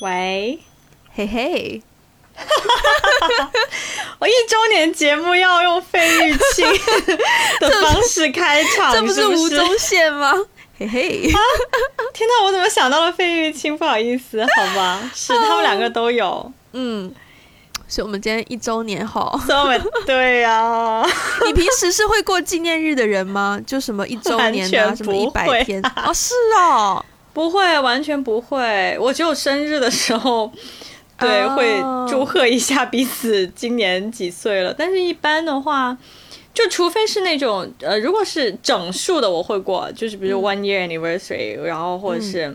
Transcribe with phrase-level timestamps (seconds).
[0.00, 0.60] 喂，
[1.12, 1.82] 嘿嘿，
[4.20, 6.64] 我一周年节目要用费玉清
[7.58, 10.32] 的方式开场，这不是吴宗宪吗？
[10.78, 11.10] 嘿嘿，
[12.14, 13.76] 天哪，我怎么想到了费玉清？
[13.76, 16.52] 不好意思，好吧，是他们两个都有。
[16.74, 17.12] 嗯，
[17.88, 19.36] 所以我们今天一周年哈。
[19.48, 19.76] 这么
[20.06, 21.04] 对呀？
[21.44, 23.60] 你平时是会过纪念日的人吗？
[23.66, 26.14] 就什么一周年啊，什么一百天哦？
[26.14, 27.04] 是哦，
[27.38, 28.98] 不会，完全不会。
[29.00, 30.50] 我只有生日的时候，
[31.16, 31.78] 对，会
[32.10, 34.74] 祝贺一下彼此今年几岁了。
[34.76, 35.96] 但是一般的话。
[36.54, 42.52] 就除非是那种呃，如果是整数的，我会过，就是比如 one year anniversary，然后或者是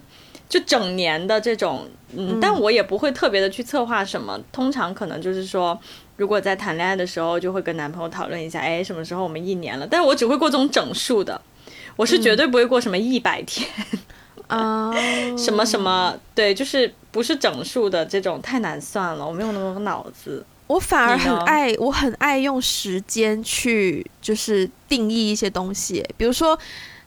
[0.50, 4.38] 就整年的这种，嗯，但我也不会特别的去策划什么。
[4.52, 5.80] 通常可能就是说，
[6.18, 9.88] 如果在谈恋爱的时候，就会跟男朋友讨论一下，哎，什么时候我们一年了？
[9.90, 11.40] 但是我只会过这种整数的，
[11.96, 13.70] 我是绝对不会过什么一百天
[14.58, 14.94] 啊，
[15.38, 20.46] 什么什么，对，就是不是整数的这种太难算了，我没有那么多脑子。
[20.68, 26.58] 我反而很爱，我很爱用时间去就是定义一些东西，比如说，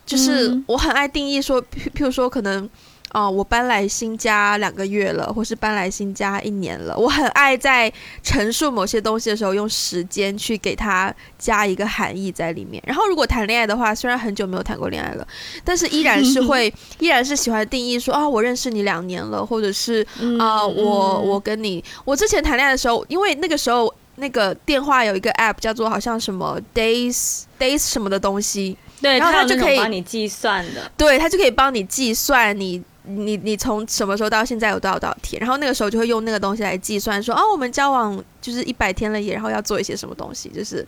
[0.05, 2.69] 就是我很爱定义说，譬譬如说可能。
[3.13, 6.95] 哦，我搬来新家两个月了，或是搬来新家一年了。
[6.99, 7.91] 我很爱在
[8.23, 12.83] 陈述某些东西的时候，用时间去给它加一个含义在里面。
[12.87, 15.27] 然后，如果谈恋爱的话，虽然很久没有谈过恋爱了，
[15.65, 20.07] 但是依然是会， 依然是喜欢定义说啊，我认识你两年了，或者是
[20.39, 32.83] 啊，我我跟你，我之前谈恋爱的时候，因为那个时候那个电话有一个 app 叫做好像什么 days days 什么的东西，对，然后它就可以帮你计算的，对，它就可以帮你计算你。
[33.07, 35.41] 你你从什么时候到现在有多少多少天？
[35.41, 40.49] 然后那个时候就会用那个东西来计算，说哦，我们交往就是一百天了也，然后要做一些什么东西。
[40.49, 40.87] 就是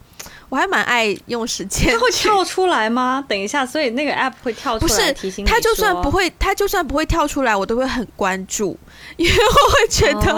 [0.48, 1.92] 我还蛮爱用时间。
[1.92, 3.24] 它会跳出来吗？
[3.28, 5.48] 等一下，所以那个 app 会跳出来提醒你。
[5.48, 8.78] 它就算不会，它就算不会跳出来，我都会很关注，
[9.16, 10.34] 因为我会觉得，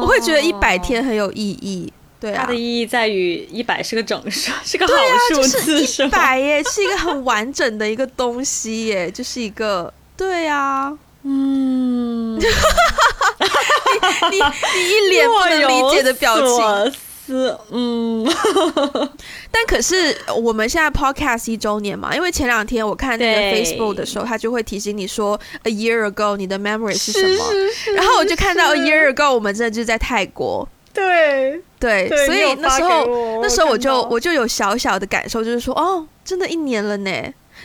[0.00, 1.92] 我会觉得一百天很有意义。
[2.20, 4.94] 对，它的意义在于一百是个整数，是个好
[5.28, 10.96] 数字，是一百耶，是一个很完整的一个东西耶，就是一个对呀。
[11.24, 12.44] 嗯， 你
[14.30, 16.92] 你你一脸不能理解的表情，
[17.26, 18.22] 是嗯，
[19.50, 27.44] 但可是我们现在 podcast 一周年嘛，因为前两天我看那个 Facebook 的时候，他就会提醒你说 a year ago 你的 memory 是什么，
[27.96, 37.10] 然后我就看到 a year ago 我们真的就在泰国，对对，所以那时候那时候我就我就有小小的感受，就是说哦，真的一年了呢。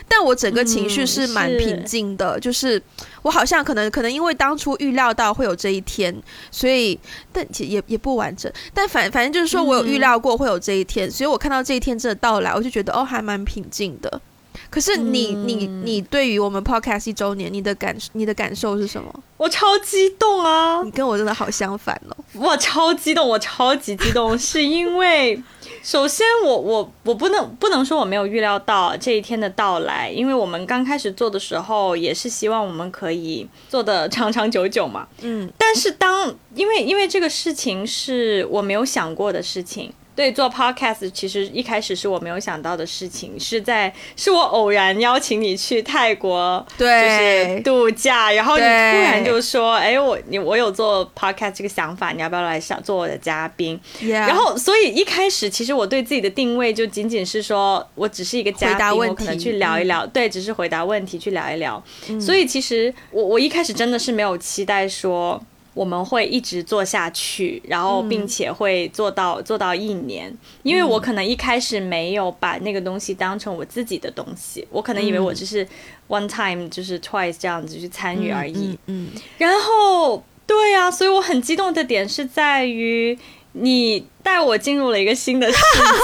[0.08, 2.82] 但我整个情绪是蛮平静的，就是
[3.22, 6.14] 我好像可能可能因为当初预料到会有这一天，
[6.50, 6.98] 所以
[7.32, 14.20] 但其也也不完整，但反反正就是说我有预料过会有这一天，所以我看到这一天真的到来，我就觉得哦还蛮平静的。
[14.68, 19.12] 可是你你你对于我们 podcast 一周年，你的感你的感受是什么？
[19.36, 20.82] 我超激动啊！
[20.84, 22.16] 你跟我真的好相反哦！
[22.34, 25.42] 我超激动，我超级激动，是因为。
[25.82, 35.08] 首先，我我我不能不能说我没有预料到这一天的到来，因为我们刚开始做的时候也是希望我们可以做的长长久久嘛。
[35.22, 39.92] 嗯，但是当因为因为这个事情是我没有想过的事情。
[40.16, 53.80] 对，做 podcast 其实一开始是我没有想到的事情，是在是我偶然邀请你去泰国，对，就是度假，然后你突然就说，哎，我你我有做 podcast 这个想法，你要不要来想做我的嘉宾？
[54.00, 61.82] 然后，所以一开始其实我对自己的定位就仅仅是说我只是一个嘉宾，我可能去聊一聊，对，只是回答问题去聊一聊。
[62.20, 65.40] 所以其实我我一开始真的是没有期待说。
[65.72, 75.66] 我们会一直做下去，然后并且会做到做到一年，因为我可能一开始没有把那个东西当成我自己的东西，我可能以为我只是
[76.08, 78.78] one time 就是 twice 这样子去参与而已。
[78.86, 79.08] 嗯，
[79.38, 83.16] 然后对呀，所以我很激动的点是在于
[83.52, 85.58] 你带我进入了一个新的世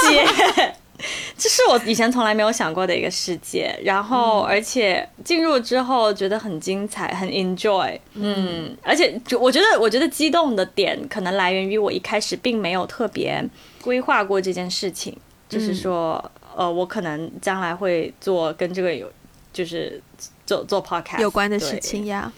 [0.08, 0.74] 界。
[1.36, 13.44] 这是我以前从来没有想过的一个世界，然后而且进入之后觉得很精彩，很 enjoy，嗯，而且就我觉得，我觉得激动的点可能来源于我一开始并没有特别
[13.82, 15.16] 规划过这件事情，
[15.48, 19.10] 就是说，呃，我可能将来会做跟这个有，
[19.52, 20.02] 就是
[20.46, 22.32] 做做 podcast 有关的事情呀，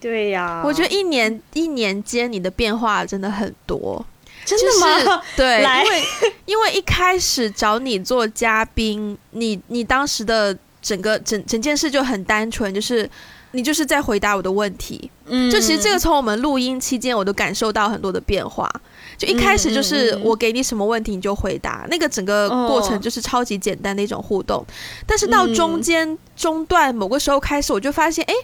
[0.00, 4.04] 对呀，我觉得一年一年间你的变化真的很多。
[4.44, 5.22] 真的吗？
[5.36, 6.02] 对，因为
[6.46, 13.08] 因为一开始找你做嘉宾，你你当时的整个整整件事就很单纯，就是
[13.52, 15.10] 你就是在回答我的问题。
[15.26, 18.70] 嗯，就其实这个从我们录音期间我都感受到很多的变化。
[19.16, 24.64] 就一开始就是我给你什么问题你就回答，那个整个过程就是超级简单的一种互动。
[25.06, 28.34] 但是到中间中段某个时候开始，我就发现，哎，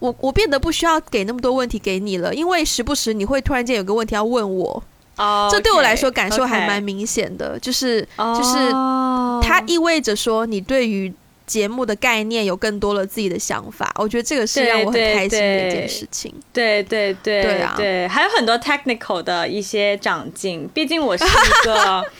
[0.00, 4.82] 我我变得不需要给那么多问题给你了，因为时不时你会突然间有个问题要问我，
[5.16, 8.70] 哦，这对我来说感受还蛮明显的，就是就是
[9.42, 11.12] 它意味着说你对于
[11.46, 16.32] 节目的概念有更多了自己的想法，我觉得这个是让我很开心的一件事情。
[16.52, 22.04] 对对对对啊，对，还有很多 technical 的一些长进，毕竟我是一个。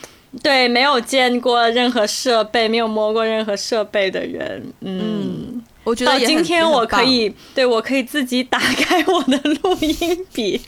[0.43, 10.61] 对，没有见过任何设备，没有摸过任何设备的人，嗯，我觉得到今天我可以，对我可以自己打开我的录音笔，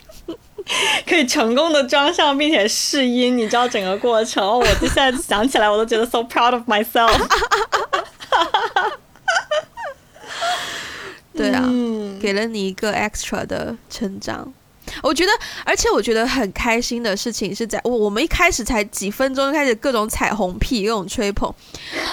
[1.07, 7.11] 可以成功的装上并且试音，你知道整个过程，我现在想起来我都觉得 so proud of myself。
[11.35, 11.63] 对啊，
[12.21, 14.53] 给了你一个 extra 的成长。
[15.01, 15.31] 我觉得，
[15.65, 21.53] 而且我觉得很开心的事情是在我我们一开始才几分钟就开始各种彩虹屁，各种吹捧，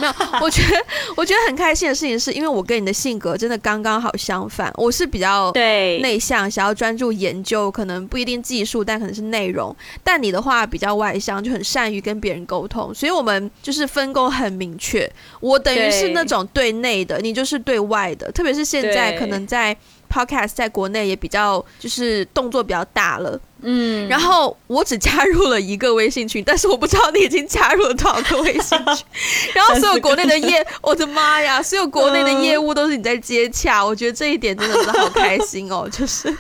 [0.01, 0.13] 没有。
[0.41, 0.85] 我觉得
[1.17, 9.75] 我觉得很开心的事情是因为我跟你的性格真的刚刚好相反，我是比较对内向，想要专注研究，可能不一定技术，但可能是内容。
[10.03, 15.11] 但你的话比较外向，就很善于跟别人沟通，所以我们就是分工很明确。
[15.41, 19.77] 我等于是那种对内的，你就是对外的，特别是现在可能在。
[20.07, 29.05] Podcast 在国内也比较就是动作比较大了，嗯，然后我只加入了一个微信群，但是我不知道你已经加入了多少个微信群，
[29.55, 36.35] 然后所有国内的业， 我的妈呀，所有国内的业务都是你在接洽，我觉得这一点真的是好开心哦，就是。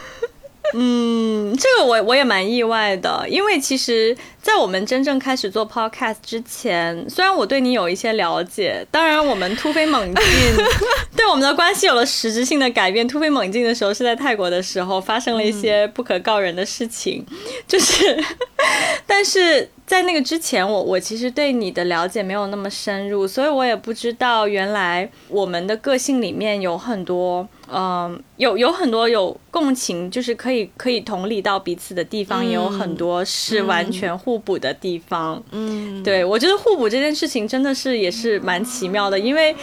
[0.75, 4.15] 嗯，这个我我也蛮意外的，因为其实，
[4.46, 10.25] 在我们真正开始做 podcast 之前，虽然我对你有一些了解，当然我们突飞猛进，
[11.16, 13.08] 对我们的关系有了实质性的改变。
[13.08, 17.26] 突飞猛进的时候是在泰国的时候，发生了一些不可告人的事情，
[17.66, 18.25] 就是，
[19.04, 19.69] 但是。
[19.87, 35.43] 在那个之前，我我其实对你的了解没有那么深入，所以我也不知道原来我们的个性里面有很多，嗯，有有很多有共情，就是可以可以同理到彼此的地方，也有很多是完全互补的地方。
[35.50, 39.55] 嗯，对我觉得互补这件事情真的是也是蛮奇妙的，因为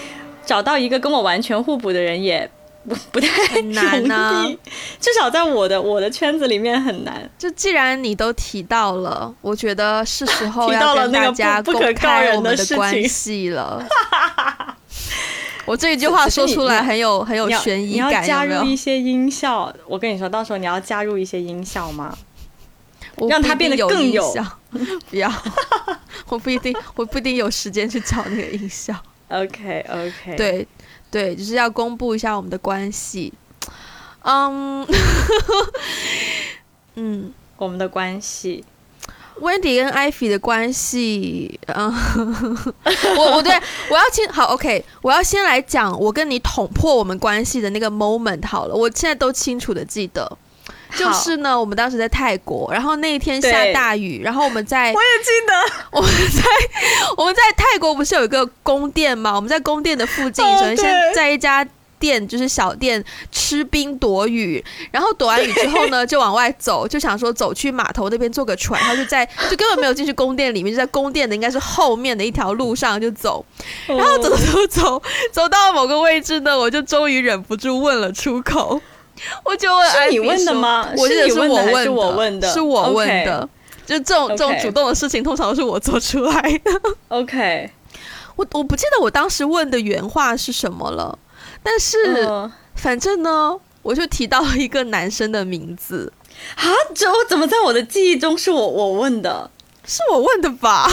[0.46, 2.50] 找到一个跟我完全互补的人也。
[2.86, 4.46] 不不太 难呢，
[5.00, 7.32] 至少在我的我的圈子里面很难。
[7.38, 13.82] 就既然你都提到了，我觉得是时候 要跟大家公开我们的关系了。
[15.64, 19.74] 我这一句话说出来很有很有悬疑感，你要加入一些音效。
[19.88, 22.14] 我跟你说，到时候你要加入一些音效吗？
[23.30, 24.34] 让它变得更有。
[25.10, 25.32] 不要，
[26.30, 28.96] 我不一定，我不一定有时间去找那个音效。
[29.30, 30.68] OK OK，对。
[31.12, 33.32] 对，就是要公布一下我们的关系。
[34.24, 34.84] 嗯，
[36.96, 38.66] 嗯，我们的关系
[39.40, 41.60] ，Wendy 跟 Ivy 的关系。
[41.68, 41.94] 嗯，
[43.16, 43.54] 我我对
[43.92, 50.36] 我要先好 OK，我要先来讲我跟你捅破我们关系的那个 moment 好了，我现在都清楚的记得。
[50.98, 55.54] 就是呢，我们当时在泰国，然后那一天下大雨，然后我们在， 我也记得，
[55.92, 56.44] 我们在
[57.18, 59.36] 我们在泰国不是有一个宫殿嘛？
[59.36, 61.66] 我们在宫殿的附近，首先在一家
[62.00, 73.46] 店，就是小店吃冰躲雨，然后躲完雨之后呢，就往外走，就想说走去码头那边坐个船，然后就在就根本没有进去宫殿里面，就在宫殿的应该是后面的一条路上就走，
[73.88, 75.02] 然后走走走
[75.32, 78.82] 走到某个位置呢，我就终于忍不住问了出口。
[79.46, 80.88] 我就问，是你问的吗？
[80.98, 83.50] 我记得是我问的，是我问的，是我问的。
[83.86, 86.72] 就这种这种主动的事情，通常都是我做出来的。
[87.10, 87.70] OK，
[88.38, 91.20] 我我不记得我当时问的原话是什么了，
[91.62, 92.28] 但是
[92.76, 96.12] 反正呢，我就提到了一个男生的名字。
[96.56, 96.64] 啊，
[96.96, 99.52] 这我怎么在我的记忆中是我我问的？
[99.86, 100.90] 是我问的吧？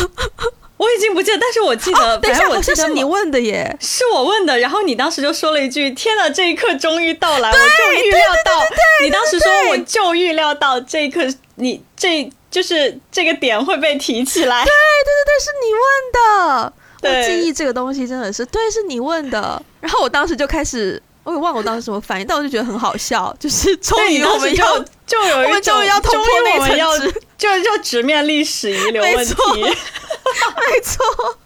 [0.81, 4.59] 我已经不记得，但是我记得，等一下，好像是你问的耶，是我问的。
[4.59, 8.65] 然后你当时就说了一句：“天哪，这一刻终于到来，我就预料到。”
[9.05, 11.21] 你当时说我就预料到这一刻，
[11.57, 14.65] 你这就是这个点会被提起来。
[14.65, 16.73] 对对对对，是你问的。
[17.03, 19.63] 我记忆这个东西真的是，对，是你问的。
[19.83, 29.35] 然后我当时就开始，我也忘了我当时什么反应，但我就觉得很好笑，就是 终于我们要就有一种终于要突破那层要，就就直面历史遗留问题。
[29.63, 31.39] 没错，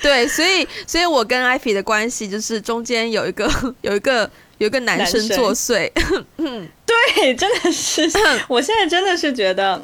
[0.00, 3.50] 对，所以，所以我跟艾菲的关系就是中间有一个，
[3.82, 5.90] 有一个，有一个男生作祟。
[6.38, 8.10] 嗯， 对，真的是，
[8.48, 9.80] 我现在真的是觉得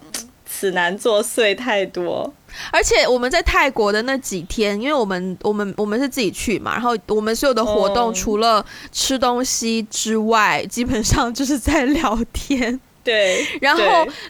[0.55, 2.33] 此难作祟太多。
[2.71, 12.79] 而且我们在泰国的那几天，因为我们，我们，我们是自己去嘛，然后我们所有的活动除了吃东西之外，基本上就是在聊天。
[13.03, 13.83] 对， 然后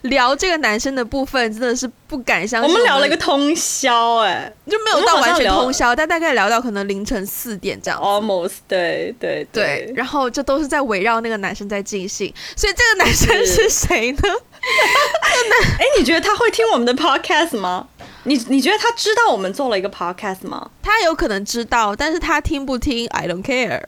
[0.03, 2.69] 聊这个男生的部分真的是不敢相信。
[2.69, 8.01] 我们聊了一个通宵，哎，就没有到完全通宵，但大概聊到可能凌晨四点这样。
[8.01, 9.93] Almost，对对对。
[9.95, 14.23] 然后这都是在围绕那个男生在进行，所以这个男生是谁呢？
[15.79, 17.89] 哎，你觉得他会听我们的 Podcast 吗？
[18.27, 20.71] 你你觉得他知道我们做了一个 podcast 吗？
[20.83, 23.83] 他有可能知道，但是他听不听，I don't care。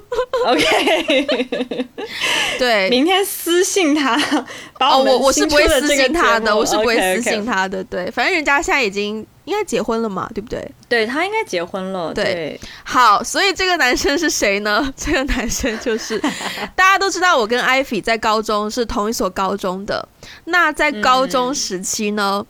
[0.46, 1.86] OK，
[2.58, 4.18] 对，明天私信他，
[4.78, 7.84] 把我我我是不会私信他的，我是不会私信他的。
[7.84, 10.70] 对，反正人家现在已经应该结婚了嘛，对不对？
[10.88, 12.12] 对他应该结婚了。
[12.14, 14.88] 对，好，所以这个男生是谁呢？
[14.96, 16.18] 这个男生就是
[16.76, 20.06] 大家都知道，我跟艾菲在高中是同一所高中的。
[20.44, 22.44] 那在高中时期呢？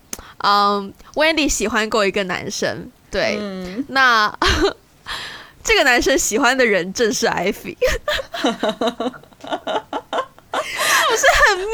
[0.44, 3.38] 嗯，Wendy 喜欢过一个男生，对，
[3.88, 4.36] 那
[5.62, 7.76] 这个男生喜欢的人正是艾菲，
[11.10, 11.66] 不是很妙，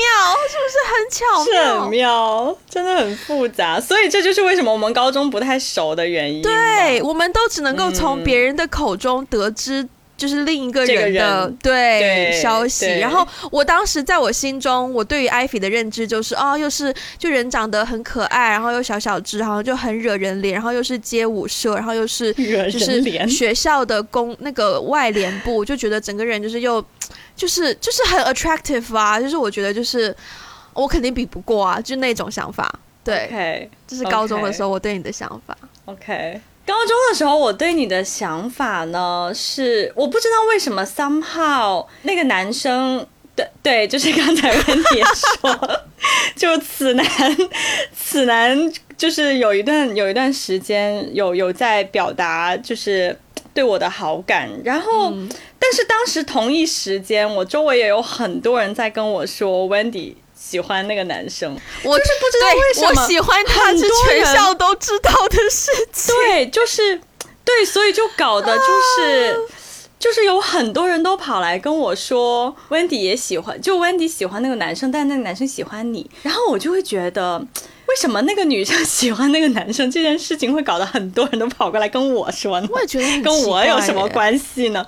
[0.49, 1.81] 是不是很巧妙？
[1.83, 6.43] 很妙，真的很复杂，所以这就是为什么我们高中不太熟的原因。
[6.43, 9.89] 对，我们都只能够从别人的口中得知。
[10.19, 26.85] 就是另一个人的对消息，然后我当时在我心中，我对于艾菲的认知就是，哦，又是就人长得很可爱，然后又小小只，好像就很惹人怜，然后又是街舞社，然后又是就是学校的公那个外联部，就觉得整个人就是又
[27.39, 30.15] 就是就是很 attractive 啊，就是我觉得就是
[30.75, 32.71] 我肯定比不过啊，就那种想法。
[33.03, 35.57] 对，这是高中的时候我对你的想法。
[35.87, 36.39] OK。
[36.67, 44.85] 高中的时候，我对你的想法呢是，我不知道为什么 somehow 那个男生，对对，就是刚才跟你
[45.41, 45.81] 说，
[46.37, 47.07] 就此男，
[47.97, 48.55] 此男
[48.99, 53.19] 就是有一段有一段时间有有在表达，就是
[53.59, 55.13] 对我的好感，然后，
[55.59, 60.15] 但是当时同一时间，我周围也有很多人在跟我说，Wendy。
[60.41, 66.15] 喜欢那个男生，我就是不知道为什么我喜欢他是全校都知道的事情。
[66.15, 66.99] 对，就是
[67.45, 69.37] 对，所以就搞的就是
[69.99, 77.45] 就是有很多人都跑来跟我说，Wendy 也喜欢，就 Wendy 喜欢那个男生，但那个男生喜欢你，然后我就会觉得，
[77.89, 79.91] 为什么那个女生喜欢那个男生？
[79.91, 82.69] 这件事情会搞得很多人都跑过来跟我说呢？
[82.71, 84.87] 我也觉得跟我有什么关系呢？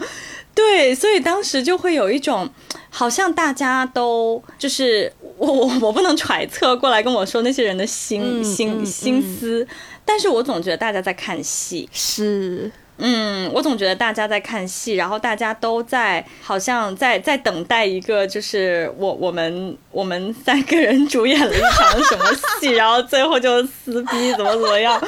[0.55, 2.49] 对，所以当时就会有一种，
[2.91, 9.67] 好像大家都就是我我我不能揣测过来跟我说那些人的心心心思，
[10.05, 22.25] 但是我总觉得大家在看戏，是，嗯，我总觉得大家在看戏，然后大家都在好像在在等待一个，就是我我们我们三个人主演了一场什么
[22.61, 25.03] 戏，然后最后就撕逼怎么怎么样。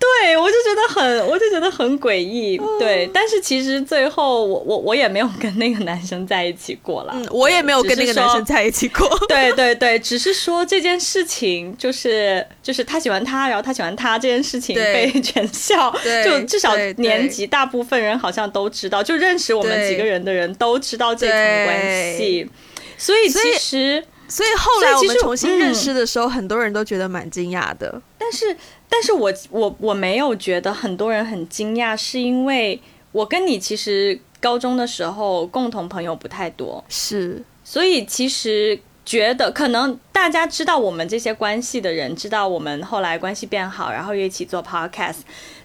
[0.00, 2.58] 对，我就觉得很，我就觉得很诡异。
[2.78, 7.12] 对，但是其实最后我我我也没有跟那个男生在一起过了。
[7.14, 9.06] 嗯，我也没有跟那个男生在一起过。
[9.28, 22.48] 对 对对，只是说这件事情就是就是他喜欢他，然后他喜欢他这件事情被全校就至少年级大部分人好像都知道，就认识我们几个人的人都知道这层关系。
[22.96, 28.00] 所以其实，所以后来我们重新认识的时候，很多人都觉得蛮惊讶的。
[28.16, 28.56] 但是。
[28.92, 32.78] 但是我我我没有觉得很多人很惊讶，是因为
[33.12, 45.18] 我跟你其实高中的时候共同朋友不太多，是，所以其实觉得可能大家知道我们这些关系的人，知道我们后来关系变好，然后又一起做 podcast，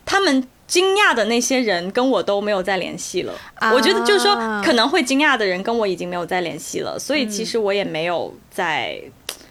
[0.05, 3.33] 他们惊讶的那些人跟我都没有再联系了。
[3.73, 9.01] 我觉得就是说可能会惊讶的人跟我已经没有再联系了，所以其实我也没有在。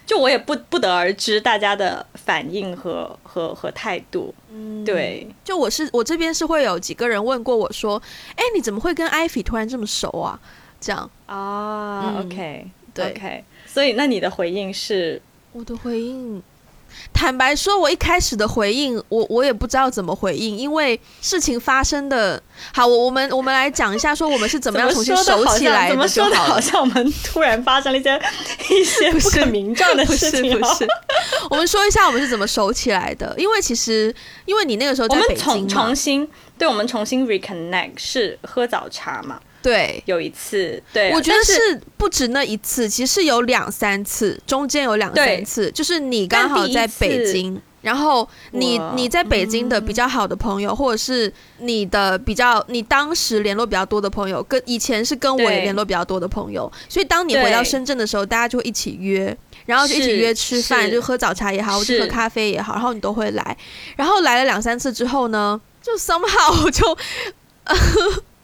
[0.06, 8.00] 就我也不不得而知大家的反应和和和态度，嗯，对，就我是我这边是会有几个人问过我说，
[8.36, 10.38] 哎，你怎么会跟艾菲突然这么熟啊？
[10.80, 15.22] 这样啊，OK，对，OK，所以那你的回应是？
[15.52, 16.42] 我的回应。
[17.12, 28.20] 坦白说，我一开始的回应，我我也不知道怎么回应，因为事情发生的好，我我们我们来讲一下，说我们是怎么样重新熟起来的，怎么说的好像我们突然发生了一些
[28.70, 30.86] 一些不可名状的事情，不是？
[31.50, 39.40] 我们说一下我们是怎么熟起来的，因为其实因为你那个时候在北京我们重重新对我们重新 reconnect 是喝早茶嘛。
[39.64, 63.56] 对，有一次，对我觉得是不止那一次，其实有两三次，中间有两三次，就是你刚好在北京，然后你你在北京的比较好的朋友，或者是你的比较你当时联络比较多的朋友，跟以前是跟我也联络比较多的朋友，所以当你回到深圳的时候，大家就会一起约，然后就一起约吃饭，就喝早茶也好，或者喝咖啡也好，然后你都会来，
[63.96, 66.98] 然后来了两三次之后呢，就 somehow 就。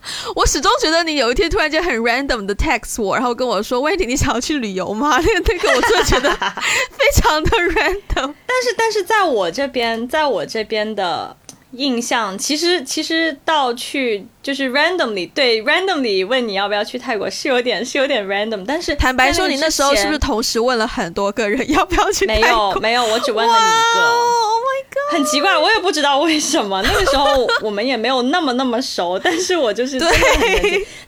[0.35, 8.35] 我始终觉得你有一天突然间很 random 的 text 我，然后跟我说喂，你你想要去旅游吗？”那 个那个，我真的觉得非常的 random。
[8.47, 11.37] 但是，但是在我这边，在我这边的。
[11.73, 22.43] 印象其实其实到去就是 randomly 对 randomly 问你要不要去泰国是有点是有点 random，但是坦白说你那时候是不是同时问了很多个人要不要去泰国？
[22.43, 24.01] 没有没有，我只问了你一个。
[24.01, 25.15] Oh my god！
[25.15, 30.09] 很奇怪，我也不知道为什么 那个时候我们也没有那么那么熟，但是我就是对。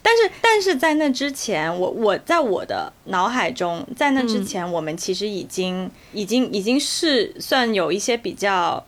[0.00, 8.84] 但是但是在那之前，我我在我的脑海中，在那之前，我们其实已经已经已经是算有一些比较。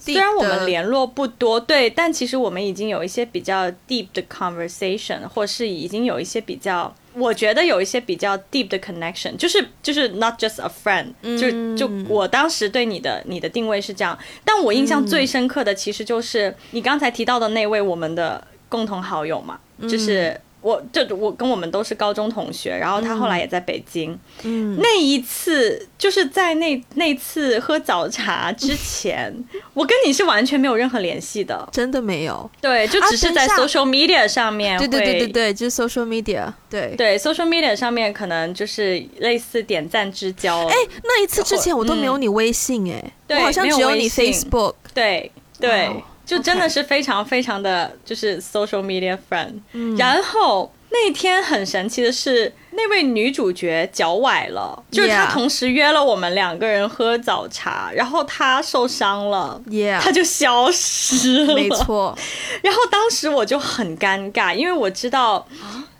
[0.00, 20.40] 虽然我们联络不多，对，但其实我们已经有一些比较 deep 的 conversation，或是已经有一些比较，我觉得有一些比较 deep 的 connection，就是就是 not just a friend，就就我当时对你的你的定位是这样，但我印象最深刻的其实就是你刚才提到的那位我们的共同好友嘛，就是。
[20.62, 24.18] 我就我跟我们都是高中同学，然后他后来也在北京。
[24.42, 29.32] 嗯，那一次就是在那那次喝早茶之 前，
[29.74, 32.50] 我跟你是完全没有任何联系的，真的没有。
[32.60, 34.78] 对，就只是在 social media 上面。
[34.78, 36.52] 对对对对对，就是 social media。
[36.68, 40.66] 对对，social media 上面可能就是类似点赞之交。
[40.66, 44.74] 哎，那一次之前我都没有你微信哎，我好像只有你 Facebook。
[44.94, 45.90] 对对。
[46.30, 59.60] 就真的是非常非常的就是 social media friend，然后那天很神奇的是，那位女主角脚崴了，就是她同时约了我们两个人喝早茶，然后她受伤了，
[60.00, 62.16] 她就消失了，没错。
[62.62, 65.44] 然后当时我就很尴尬，因为我知道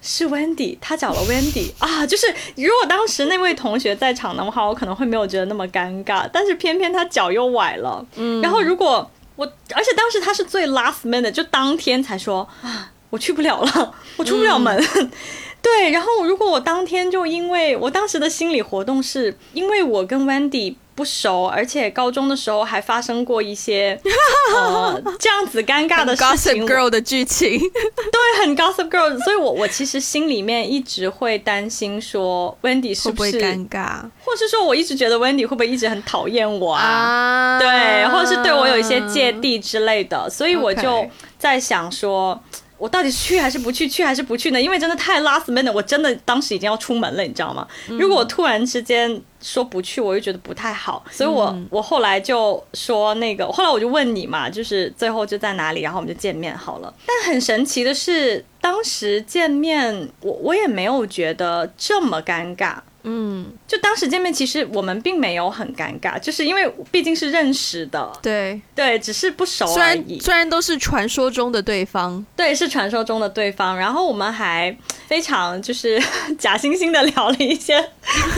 [0.01, 9.11] 是 Wendy，她找了 Wendy 啊，就是如果当时那位同学在场的话，我可能会没有觉得那么尴尬，但是偏偏她脚又崴了，嗯，然后如果。
[9.41, 14.77] 我而且当时他是最 last minute，就当天才说啊，我去不了了，我出不了门。
[15.63, 20.75] 对，然后如果我当天就因为我当时的心理活动是因为我跟 Wendy。
[21.01, 23.99] 不熟，而且高中的时候还发生过一些
[24.55, 26.67] 呃这样子尴尬的事情。
[26.67, 37.59] Gossip Girl 的剧情，对，很 Gossip Girl，所以我我其实心里面一直会担心说 Wendy 是不是尴尬，或是说我一直觉得 Wendy 会不会一直很讨厌我啊？
[37.59, 41.09] 对，或者是对我有一些芥蒂之类的，所以我就
[41.39, 42.39] 在想说。
[42.81, 43.87] 我到底去还是不去？
[43.87, 44.61] 去还是不去呢？
[44.61, 47.69] 因为真的太 last minute，我真的当时已经要出门了，你知道吗？
[47.89, 56.93] 如果我突然之间说不去，我又觉得不太好，所以我我后来就说那个，后来我就问你嘛，就是最后就在哪里，然后我们就见面好了。
[57.07, 62.77] 但很神奇的是，当时见面，我我也没有觉得这么尴尬。
[63.03, 70.19] 嗯，就当时见面，其实我们并没有很尴尬，就是因为毕竟是认识的，对对，只是不熟而已。
[70.21, 73.77] 虽然都是传说中的对方，对，是传说中的对方。
[73.77, 76.01] 然后我们还非常就是
[76.39, 77.83] 假惺惺的聊了一些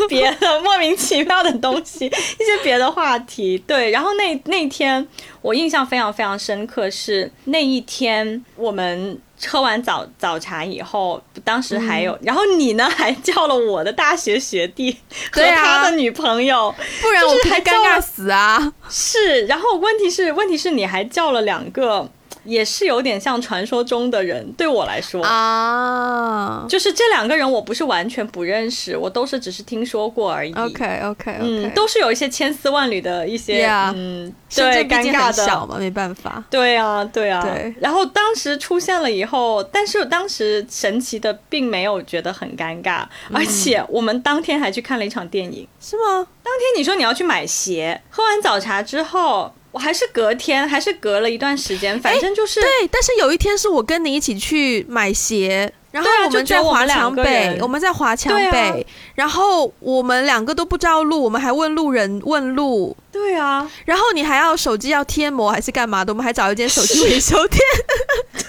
[0.08, 2.08] 别的莫名其妙的东西， 一
[2.44, 3.58] 些别的话题。
[3.66, 5.06] 对，然后那那天
[5.40, 9.18] 我印象非常非常深刻，是那一天我们。
[9.46, 14.96] 喝完早早茶以后，当时还有，然后你呢还叫了我的大学学弟
[15.32, 18.72] 和他的女朋友，不然我太尴尬死啊！
[18.88, 22.08] 是，然后问题是，问题是你还叫了两个。
[22.44, 30.52] 也是有点像传说中的人，对我来说啊，就是这两个人，我不是完全不认识，我都是只是听说过而已。
[30.54, 36.42] OK OK，嗯，都是有一些千丝万缕的一些，嗯，对，尴尬的小嘛，没办法。
[36.50, 37.42] 对啊，对啊。
[37.42, 37.74] 对。
[37.80, 46.26] 然后当时出现了以后，但是当时神奇的并没有觉得很尴尬，而且我们当天还去看了一场电影，是吗？
[46.42, 49.52] 当天你说你要去买鞋，喝完早茶之后。
[49.72, 52.68] 我还是隔天，还是隔了一段时间，反正就是对。
[52.90, 62.96] 但是有一天是我跟你一起去买鞋，然后我们在华强北，我们在华强北，然后我们两个都不知道路，我们还问路人问路。
[63.12, 66.12] 对啊，然后你还要手机要贴膜还是干嘛的？
[66.12, 67.60] 我们还找一间手机维修店。
[68.32, 68.42] 对，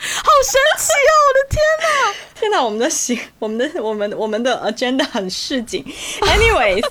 [0.00, 1.14] 好神奇哦！
[1.26, 5.84] 我的天哪， 天哪，我们的行，我们的我们我们的 agenda 很市井。
[6.22, 6.82] Anyways，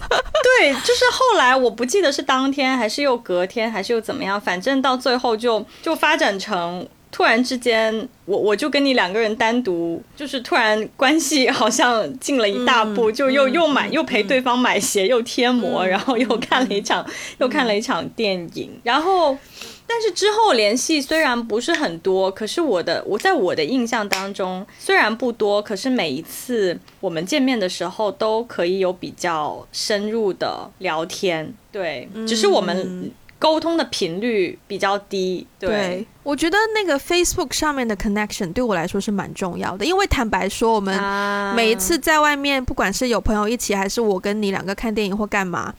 [0.60, 6.88] 对，就是后来我不记得是当天还是又隔天还是又怎么样，反正到最后就就发展成。
[7.12, 17.06] 突然之间，我我就跟你两个人单独，就是突然关系好像进了一大步，就又又买又陪对方买鞋，又贴膜，然后又看了一场
[17.40, 19.36] 又看了一场电影，然后，
[19.88, 33.12] 但是之后联系虽然不是很多，可是我的我在我的印象当中虽然不多，可是每一次我们见面的时候都可以有比较深入的聊天，对，只是我们。
[33.40, 35.48] 沟通的频率比较低。
[35.58, 41.02] 对，我觉得那个 Facebook 上面的 connection 对我来说是蛮重要的，因为坦白说，我们
[41.56, 45.74] 每一次在外面，不管是有朋友一起，还是我跟你两个看电影或干嘛，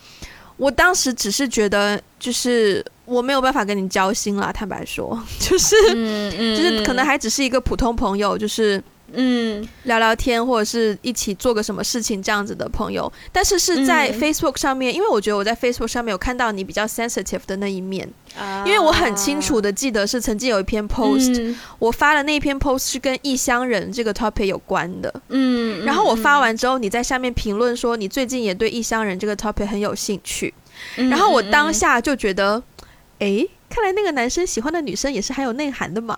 [0.56, 4.50] 我当时只是觉得，就是我没有办法跟你交心啦。
[4.50, 5.76] 坦白说， 就是，
[6.56, 8.82] 就是可能还只是一个普通朋友，就是。
[9.14, 18.08] 嗯，聊聊天或者是一起做个什么事情这样子的朋友，但是是在 Facebook 上面，因为我觉得我在 Facebook 上面有看到你比较 sensitive 的那一面，
[18.64, 30.52] 因为我很清楚的记得是曾经有一篇 post，我发的那一篇 post 是跟异乡人这个 topic 有关的，嗯，然后我发完之后，你在下面评论说你最近也对异乡人这个 topic 很有兴趣，
[30.96, 32.62] 然后我当下就觉得，
[33.18, 36.14] 哎，看来那个男生喜欢的女生也是很有内涵的嘛。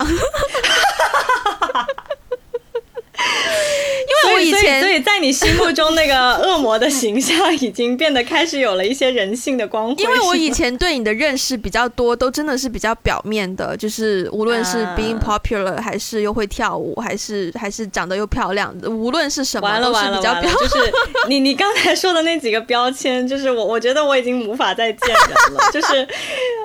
[4.25, 10.03] 因为我以前，所以在你心目中那个恶魔的形象已经变得开始有了一些人性的光辉。
[10.03, 20.51] 因为我以前对你的认识比较多，都真的是比较表面的， 就是无论是 being popular，还是又会跳舞，还是还是长得又漂亮，无论是什么都是比较表。
[20.61, 20.93] 就是
[21.29, 25.71] 你你刚才说的那几个标签，就是我我觉得我已经无法再见人了。
[25.73, 26.07] 就是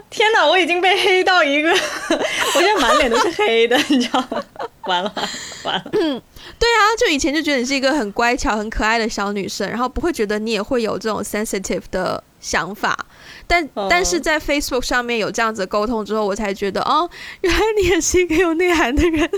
[0.10, 4.42] 天哪，我已经被黑到一个，我现在满脸都是黑的，你知道吗？
[4.86, 5.14] 完了
[5.64, 6.22] 完了。
[6.60, 12.98] 对啊，就以前就觉得你是一个很乖巧、很可爱的小女生，然后不会觉得你也会有这种 sensitive 的想法。
[13.46, 17.10] 但但是在 Facebook 上面有这样子沟通之后，我才觉得哦，
[17.42, 19.30] 原来你也是一个有内涵的人。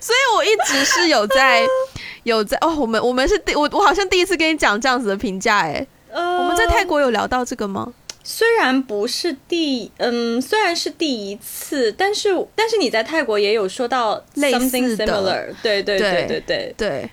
[0.00, 1.62] 所以我一直是有在
[2.24, 7.92] 有在哦，我们我们是第我我好像第一次跟你讲这样子的评价哎，我们在泰国有聊到这个吗？
[8.24, 17.10] 虽然不是第，嗯，虽然是第一次，但是但是你在泰国也有说到类似的，对对对对对对。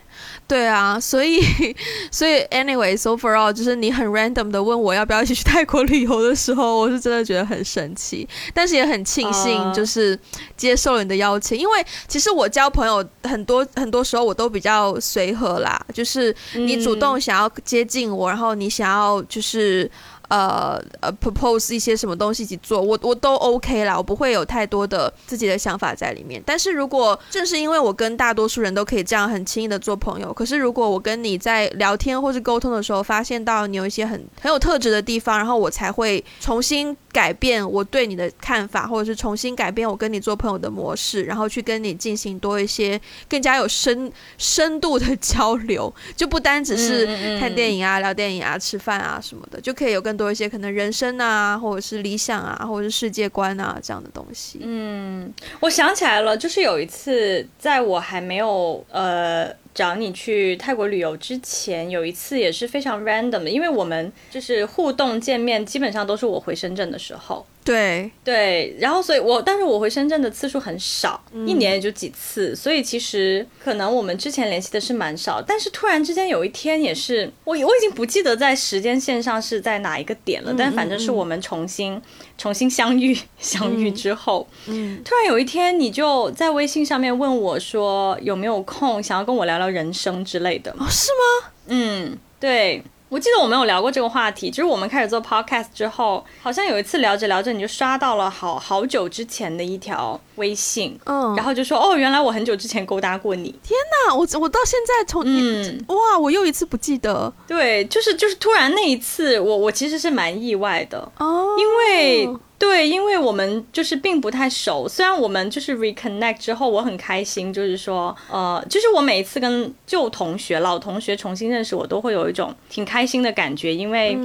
[0.47, 0.67] 对。
[0.67, 1.39] 啊，所以
[2.11, 10.17] 所以 anyway，so far all，就是你很 random 的问我要不要一起去泰国旅游的时候，我是真的觉得很神奇，但是也很庆幸就是
[10.57, 19.89] 接受了你的邀请，因为其实我交朋友很多很多时候我都比较随和啦，就是你主动想要接近我，然后你想要就是。
[20.29, 26.41] 呃呃，propose 一些什么东西一起做，我我都 OK 啦，我不会有太多的自己的想法在里面。
[26.45, 36.95] 但是如果正是因为我跟大多数人都可以这样很轻易的做朋友，可是如果我跟你在聊天或是沟通的时候，发现到你有一些很很有特质的地方，然后我才会重新。
[37.11, 47.07] 改变我对你的看法，或者是重新改变我跟你做朋友的模式，然后去跟你进行多一些更加有深深度的交流，就不单只是
[47.39, 54.59] 看电影啊、聊电影啊、吃饭啊什么的，就可以有更多一些可能人生啊，或者是理想啊，或者是世界观啊这样的东西。
[54.61, 59.49] 嗯，我想起来了，就是有一次在我还没有呃。
[59.73, 67.45] 找你去泰国旅游之前，有一次也是非常 random 的，因为我们就是互动见面，基本上都是我回深圳的时候。
[67.63, 68.09] 对。
[68.23, 82.01] 对，然后所以，我但是我回深圳的次数很少，一年也就几次，所以其实可能我们之前联系的是蛮少，但是突然之间有一天也是我我已经不记得在时间线上是在哪一个点了，但反正是我们重新
[82.39, 91.11] 重新相遇 相遇之后，嗯，突然有一天你就在微信上面问我说有没有空想要跟我聊聊人生之类的，哦，是
[91.43, 91.51] 吗？
[91.67, 92.81] 嗯，对。
[93.09, 103.49] 我记得我们有聊过这个话题，就是我们开始做 podcast 之后，好像有一次聊着聊着，你就刷到了好好久之前的一条微信，嗯，然后就说哦，原来我很久之前勾搭过你。
[103.63, 103.75] 天
[104.07, 107.33] 哪，我我到现在从嗯，哇，我又一次不记得。
[107.47, 112.39] 对，就是就是突然那一次，我我其实是蛮意外的哦，因为。
[112.59, 124.15] 对，因为我们就是并不太熟，虽然我们就是 reconnect 之后，我很开心，就是说，呃，就是我每一次跟旧同学、老同学重新认识，我都会有一种挺开心的感觉，因为。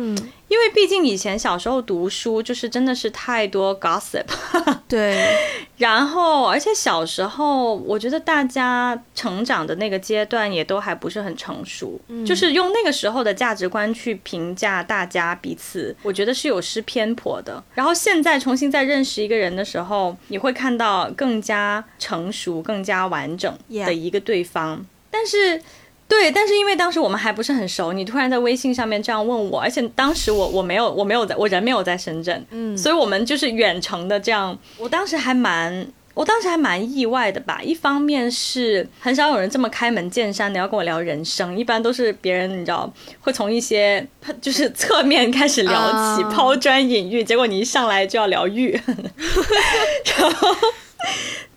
[0.47, 4.25] 因为毕竟以前小时候读书就是真的是太多 gossip，
[4.95, 5.37] 对。
[5.77, 17.63] 然后，而且小时候我觉得大家成长的那个阶段也都还不是很成熟，就是用那个时候的价值观去评价大家彼此，我觉得是有失偏颇的。
[17.75, 25.61] 然后现在重新再认识一个人的时候，你会看到更加成熟、更加完整的一个对方，但是。
[26.07, 37.61] 对，但是因为当时我们还不是很熟，你突然在微信上面这样问我，而且当时我我没有我没有在我人没有在深圳，嗯，所以我们就是远程的这样，我当时还蛮我当时还蛮意外的吧。
[37.63, 44.07] 一方面是很少有人这么开门见山的要跟我聊人生，一般都是别人你知道会从一些
[44.41, 48.79] 就是 侧面开始聊起，抛砖引玉，结果你一上来就要聊玉，
[50.19, 50.55] 然后。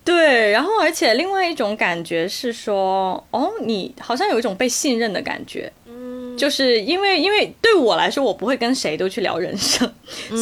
[0.08, 5.70] 对，然后而且另外一种感觉是说，哦，你好像有一种被信任的感觉，
[6.38, 9.92] 就是因为因为对我来说，我不会跟谁都去聊人生，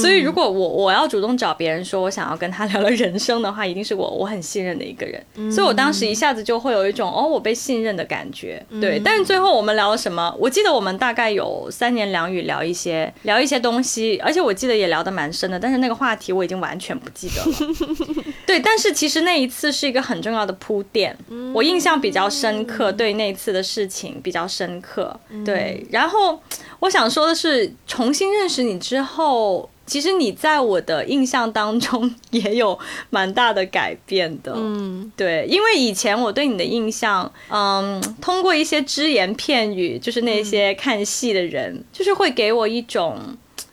[0.01, 9.01] 所以如果我我要主动找别人说我想要跟他 聊聊人生的话，一定是我我很信任的一个人，所以我当时一下子就会有一种哦我被信任的感觉，对。
[9.03, 10.33] 但是最后我们聊了什么？
[10.39, 17.75] 我记得我们大概有三言两语聊一些聊一些东西，而且我记得也聊得蛮深的，但是那个话题我已经完全不记得了。
[18.47, 21.17] 对，但是其实那一次是一个很重要的铺垫，
[21.55, 25.86] 我印象比较深刻，对那次的事情比较深刻，对。
[25.91, 26.41] 然后
[26.81, 32.79] 我想说的是，重新认识你之后，其实你在我的印象当中也有
[33.11, 34.53] 蛮大的改变的。
[34.55, 43.19] 嗯，对，因为以前我对你的印象，嗯，通过一些只言片语，就是那些看戏的人，就是会给我一种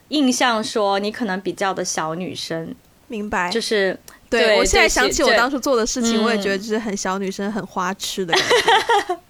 [0.08, 2.74] 印象，说你可能比较的小女生。
[3.06, 3.96] 明白，就是
[4.40, 9.18] 对我现在想起我当初做的事情，我也觉得就是很小女生、很花痴的感觉。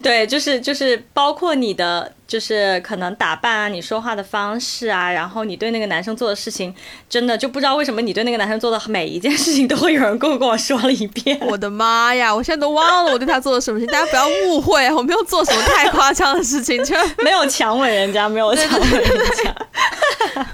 [0.00, 6.72] 对，就是就是包括你的，就是可能打扮啊，你说话的方式啊，然后你对那个男生做的事情，
[7.10, 11.36] 真的就不知道为什么你对那个男生做的每一件事情都会有人跟我跟我说了一遍。
[11.42, 19.10] 我的妈呀，我现在都忘了我对他做了什么事情，大家不要误会，我没有做什么太夸张的事情，就没有强吻人家，没有强吻人
[19.44, 20.46] 家。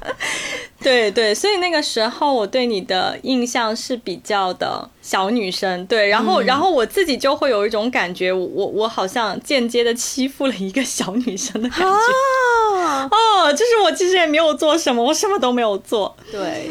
[0.85, 16.71] 对对，所以那个时候我对你的印象是比较的小女生，对，然后然后我自己就会有一种感觉，我我好像间接的欺负了一个小女生的感觉，哦，就是我其实也没有做什么，我什么都没有做，对。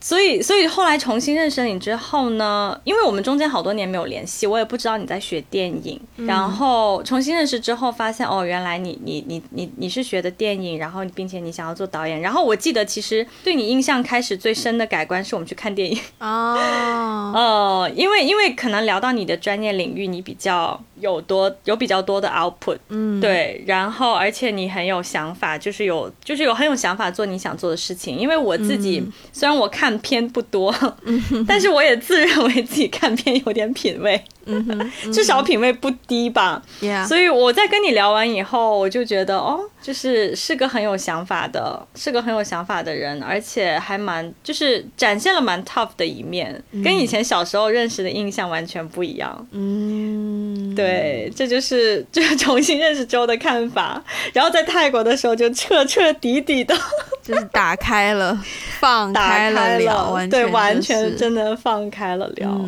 [0.00, 6.00] 所以，所以后来重新认识你之后呢，因为我们中间好多年没有联系，我也不知道你在学电影。
[6.26, 12.20] 然后重新认识之后，发现哦，原来你你你你你是学的电影，然后并且你想要做导演。
[12.20, 15.96] 然后我记得，其实对你印象开始最深的改观是我们去看电影。
[16.18, 16.56] 哦，
[17.66, 23.62] 哦，因为因为可能聊到你的专业领域，你比较有多有比较多的 output，嗯，对。
[23.66, 28.18] 然后而且你很有想法，就是有就是有很有想法做你想做的事情。
[28.18, 29.00] 因为我自己
[29.32, 29.70] 虽然我。
[29.76, 34.18] 看片不多，嗯 但是我也自认为自己看片有点品味。
[34.48, 36.62] 嗯哼，至少品味不低吧。
[37.06, 49.46] 所以我在跟你聊完以后，我就觉得哦，就是是个很有想法的，是个很有想法的人，而且还蛮就是展现了蛮 tough 的一面，跟以前小时候认识的印象完全不一样。
[49.50, 50.85] 嗯，对，
[51.34, 54.02] 这就是就是重新认识周的看法。
[54.32, 56.74] 然后在泰国的时候，就彻彻底底的，
[57.22, 58.38] 就是打开了，
[58.78, 62.58] 放开了聊，对，完全真的放开了聊。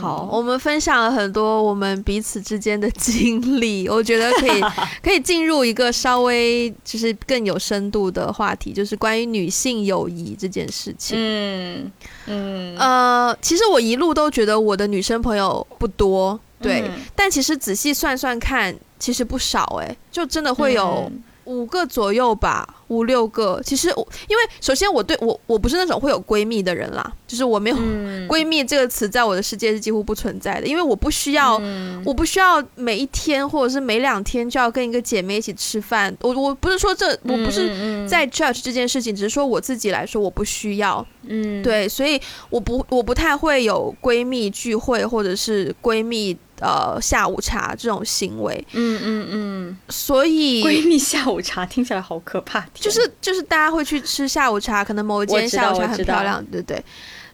[0.00, 4.60] 好，我们分享了很多我们彼此之间的 经历，我觉得可以
[5.02, 11.16] 可以进入一个稍微就是更有深度的话题，就是关于女性友谊这件事情。
[11.18, 11.90] 嗯
[12.26, 21.10] 嗯呃，其实我一路都觉得我的女生朋友不多，对，但其实仔细算算看，其实不少哎，就真的会有。
[21.46, 23.60] 五个左右吧，五六个。
[23.62, 27.76] 其实我，因为首先我对我我不是那种会有闺蜜的人啦，就是我没有
[28.26, 31.60] 闺蜜这个词在我的世界是几乎不存在的，因为我不需要，
[32.02, 36.16] 我不需要每一天或者是每两天就要跟一个姐妹一起吃饭。
[36.22, 41.06] 我我不是说这，我不是在 judge 这件事情，只是说我自己来说我不需要。
[41.26, 46.34] 嗯，对，所以我不我不太会有闺蜜聚会或者是闺蜜。
[46.60, 52.64] 呃，下午茶这种行为，嗯嗯嗯，所以闺蜜下午茶听起来好可怕。
[52.72, 56.84] 就是就是大家会去吃下午茶，可能某一间下午茶很漂亮，对不对？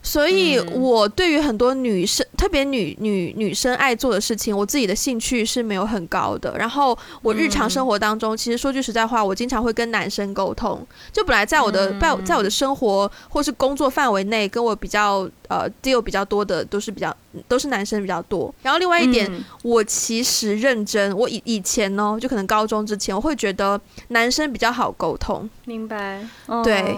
[0.02, 6.56] 所以，我对于很多女生，特别女女女生爱做的事情，我自己的兴趣是没有很高的。
[6.56, 10.86] 然后，我日常生活当中，其实说句实在话，我经常会跟男生沟通。
[11.12, 17.14] 就本来在我的在在我的生活或是工作范围内，跟我比较呃 deal 比较多的，都是比较
[17.46, 18.52] 都是男生比较多。
[18.62, 19.30] 然后，另外一点，
[19.62, 25.48] 我其实认真，我以以前呢，就可能高中之前，我会觉得男生比较好沟通。
[25.66, 26.26] 明白？
[26.64, 26.96] 对，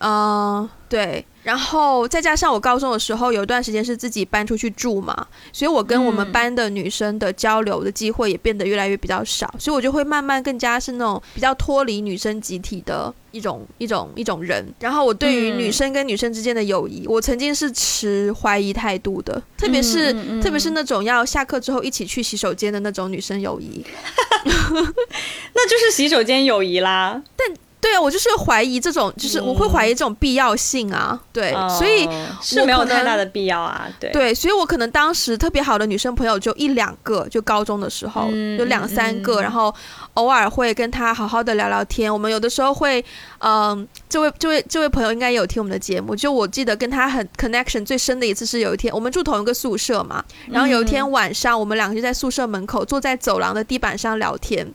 [0.00, 1.24] 嗯，对。
[1.42, 14.70] 然后再加上我高中的时候有一段时间是自己搬出去住嘛，所以我跟我们班的女生的交流的机会也变得越来越比较少，所以我就会慢慢更加是那种比较脱离女生集体的一种一种一种人。
[14.80, 23.82] 然后我对于女生跟女生之间的友谊，我曾经是持怀疑态度的，特别是特别是那种要下课之后一起去洗手间的那种女生友谊，
[24.44, 27.22] 那就是洗手间友谊啦。
[27.34, 27.48] 但
[27.80, 31.18] 对啊，我就是怀疑这种，就是我会怀疑这种必要性啊。
[31.32, 32.08] 对，所以
[32.42, 33.88] 是没有太大的必要啊。
[33.98, 39.74] 对，对，所以我可能当时特别好的女生朋友就一两个，就高中的时候有两三个，然后
[40.14, 42.12] 偶尔会跟她好好的聊聊天。
[42.12, 43.02] 我们有的时候会，
[43.38, 46.14] 嗯，这位这位这位朋友应该有听我们的节目。
[46.14, 54.66] 就我记得跟她很 connection 最深的一次是有一天我们住同一个宿舍嘛，然后有一天晚上我们两个就在宿舍门口坐在走廊的地板上聊天。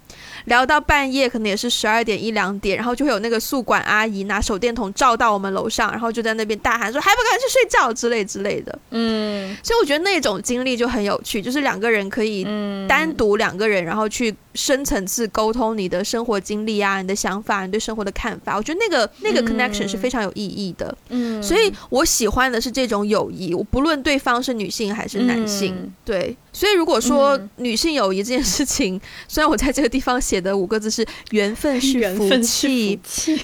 [0.45, 8.79] 聊到半夜，可能也是十二点一两点，然后就会有那个宿管阿姨拿手电筒照到我们楼上，然后就在那边大喊说还不赶紧去睡觉之类之类的。
[8.91, 12.43] 嗯，所以我觉得那种经历就很有趣，就是两个人可以
[12.87, 18.55] 单独两个人，然后去深层次沟通你的生活经历啊，你的想法，你对生活的看法。
[18.55, 20.97] 我觉得那个那个 connection 是非常有意义的。
[21.09, 26.35] 嗯，所以我喜欢的是这种友谊，我不论对方是女性还是男性，对。
[26.53, 32.84] 所以如果说女性友谊这件事情， 虽然我在这个地方写的五个字是缘分是福气，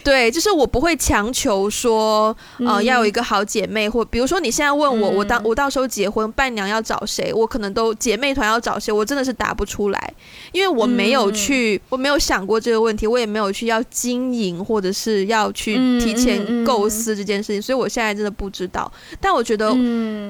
[0.03, 10.13] 对，就是我不会强求说，呃，要有一个好姐妹，或比如说你现在问我，我当我到时候结婚伴娘要找谁，我可能都姐妹团要找谁，我真的是答不出来，
[10.53, 18.89] 因为我没有去，我没有想过这个问题，我也没有去要经营或者是要去提前构思这件事情，所以我现在真的不知道。
[19.19, 19.75] 但我觉得，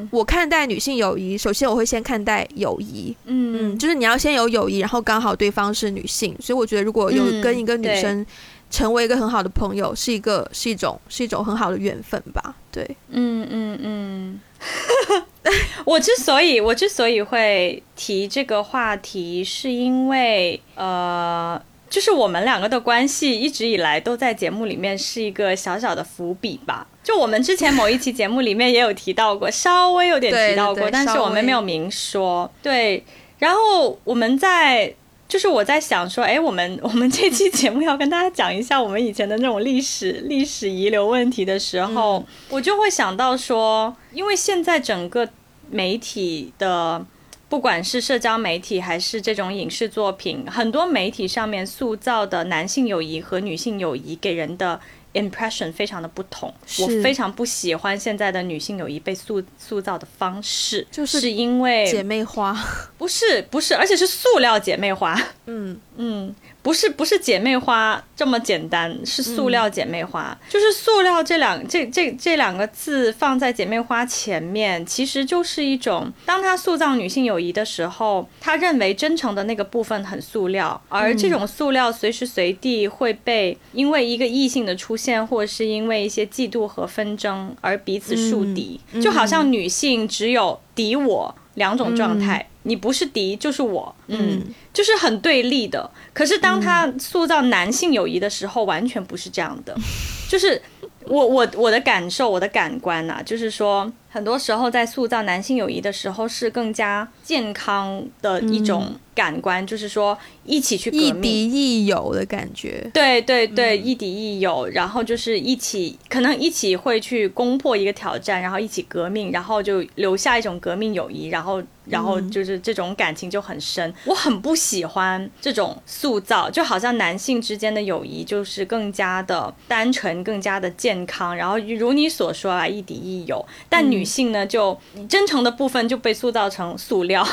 [0.10, 2.72] 我看待女性友谊，首先我会先看待友。
[2.72, 3.74] 友谊，嗯。
[3.74, 8.26] 嗯，就是你要先有友谊，然后刚好对方是女性，所以我觉得如果有跟一个女生
[8.72, 12.56] 成为一个很好的朋友，是一个是一种是一种很好的缘分吧。
[12.72, 14.40] 对，嗯嗯嗯。
[15.86, 26.88] 我之所以我之所以会提这个话题，是因为呃，就是我们两个的关系一直以来都在节目里面是一个小小的伏笔吧。
[27.04, 32.50] 就我们之前某一期节目里面也有提到过， 稍微有点提到过，但是我们没有明说。
[32.62, 33.04] 对，
[33.40, 34.94] 然后我们在，
[35.32, 45.30] 就是我在想说，哎，我们我们这期节目要跟大家讲一下我们以前的那种历史历史遗留问题的时候，我就会想到说，因为现在整个
[45.70, 47.06] 媒体的，
[47.48, 54.82] 不管是社交媒体还是这种影视作品，很多媒体上面塑造的男性友谊和女性友谊给人的。
[55.14, 62.58] Impression 非常的不同，我非常不喜欢现在的女性友谊被塑塑造的方式，就是因为姐妹花，
[62.98, 66.36] 不是不是，而且是塑料姐妹花，嗯嗯。
[66.64, 92.46] 不是不是姐妹花这么简单，是塑料姐妹花，就是塑料这两这这这两个字放在姐妹花前面，其实就是一种，当他塑造女性友谊的时候，他认为真诚的那个部分很塑料，而这种塑料随时随地会被因为一个异性的出现，或者是因为一些嫉妒和纷争而彼此树敌，就好像女性只有敌我两种状态。
[92.64, 94.40] 你不是敌就是我，嗯，
[94.72, 95.90] 就是很对立的。
[96.14, 99.76] 可是当他塑造男性友谊的时候，完全不是这样的。
[100.30, 100.62] 就是
[101.06, 103.92] 我我我的感受，我的感官呐，就是说。
[104.14, 112.90] 很多时候，在塑造男性友谊的时候，是更加健康的一种感官，就是说一起去亦敌亦友的感觉。
[112.92, 123.94] 对对对，亦敌亦友，然后就是一起，可能一起会去攻破一个挑战，然后一起革命，然后就留下一种革命友谊，然后然后就是这种感情就很深。
[124.06, 134.02] 我很不喜欢这种塑造，就好像男性之间的友谊就是更加的单纯，更加的健康，然后如你所说啊，亦敌亦友，但女。
[134.02, 134.76] 女性呢，就
[135.08, 137.24] 真诚的部分就被塑造成塑料，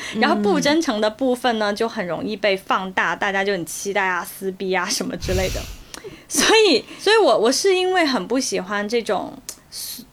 [0.20, 5.60] 然后不真诚的部分呢，就很容易被放大，大家就很期待啊、撕逼啊什么之类的。
[6.28, 9.32] 所以，所以我我是因为很不喜欢这种。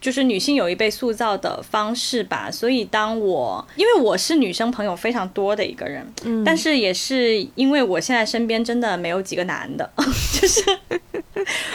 [0.00, 9.90] 就是女性有一被塑造的方式吧，所以当我因为我是女生朋友非常多的一个人，嗯，但是也是因为我现在身边真的没有几个男的，
[10.40, 10.62] 就是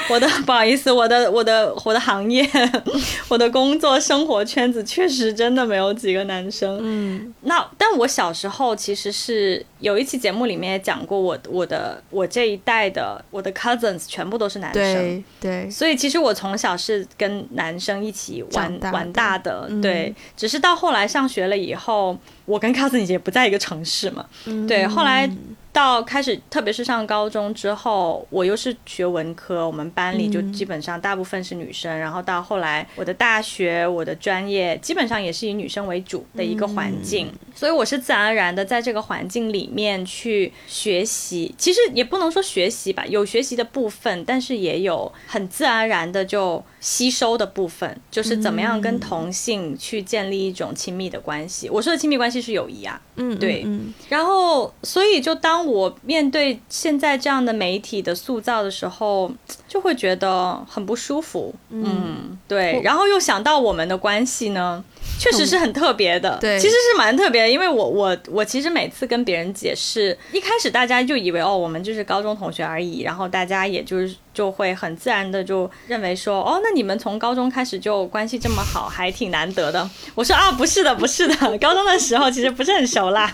[0.10, 2.48] 我的不好意思，我的我的我的行业，
[3.30, 24.26] 我的工作生活圈子确实真的没有几个男生，嗯，那但我小时候其实是有一期节目里面也讲过，我我的我这一代的我的 cousins 全部都是男生，对，所以其实我从小是跟男生一起玩玩大的，对，只是到后来上学了以后，我跟 cousin 姐不在一个城市嘛，
[24.68, 25.30] 对，后来。
[25.74, 31.98] 到开始，特别是上高中之后，我又是学文科，我们班里就基本上大部分是女生。
[31.98, 41.56] 然后到后来，我的大学，我的专业基本上也是以女生为主的一个环境，所以我是自然而然的在这个环境里面去学习。
[41.58, 51.70] 其实也不能说学习吧，有学习的部分，但是也有很自然而然的就吸收的部分，就是怎么样跟同性去建立一种亲密的关系。
[51.70, 53.66] 我说的亲密关系是友谊啊，嗯，对。
[54.10, 59.32] 然后，所以就当我面对现在这样的媒体的塑造的时候，
[59.68, 61.54] 就会觉得很不舒服。
[61.70, 62.82] 嗯，对。
[62.84, 64.84] 然后又想到我们的关系呢，
[65.20, 79.88] 确实是很特别的，对，其实是蛮特别的，因为我我我其实每次跟别人解释，一开始大家就以为哦，我们就是高中同学而已，然后大家也就是就会很自然的就认为说，哦，那你们从高中开始就关系这么好，还挺难得的。
[80.16, 83.32] 我说 啊，不是的，不是的，高中的时候其实不是很熟啦。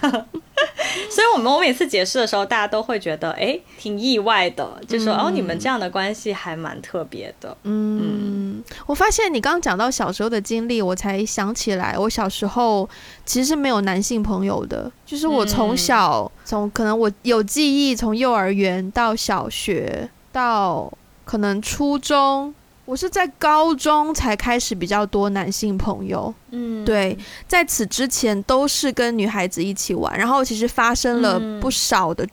[1.09, 7.55] 所以，我们我每次解释的时候，大家都会觉得，哎，挺意外的，就说，哦，你们这样的关系还蛮特别的。
[7.61, 12.87] 嗯，我发现你刚刚讲到小时候的经历，我才想起来，我小时候
[13.25, 20.91] 其实是没有男性朋友的，就是我从小从可能我有记忆，从幼儿园到小学到
[21.25, 22.53] 可能初中。
[22.85, 32.25] 我是在高中才开始比较多男性朋友，嗯，对，在此之前都是跟女孩子一起玩，然后其实发生了不少的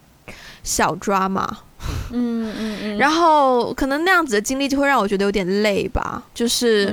[0.62, 1.45] 小 drama，
[2.14, 6.85] 嗯嗯嗯，然后可能那样子的经历就会让我觉得有点累吧，就是，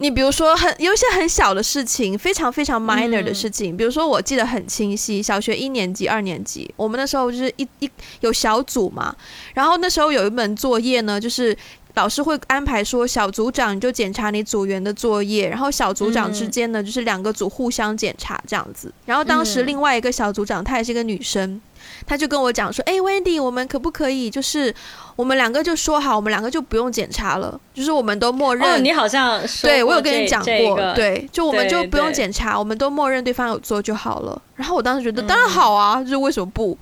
[0.00, 7.90] 你比如说很有一些很小的事情，非常非常 minor 的事情，比如说我记得很清晰，小学一年级、二年级，我们那时候就是一一
[8.20, 9.14] 有小组嘛，
[9.54, 11.56] 然后那时候有一门作业呢，就是。
[11.94, 18.94] 老师会安排说，小组长你就检查你组员的作业，然后小组长之间呢，就是两个组互相检查这样子。
[19.04, 21.60] 然后当时另外一个小组长，她也是一个女生，
[22.06, 24.74] 她就跟我讲说：“哎，Wendy，我们可不可以就是
[25.16, 34.40] 我们两个就说好，我们两个就不用检查了，就是我们都默认。”你好像对我有跟你讲过，对，就我们就不用检查，我们都默认对方有做就好了。
[34.54, 36.76] 然后我当时觉得当然好啊，就是为什么不？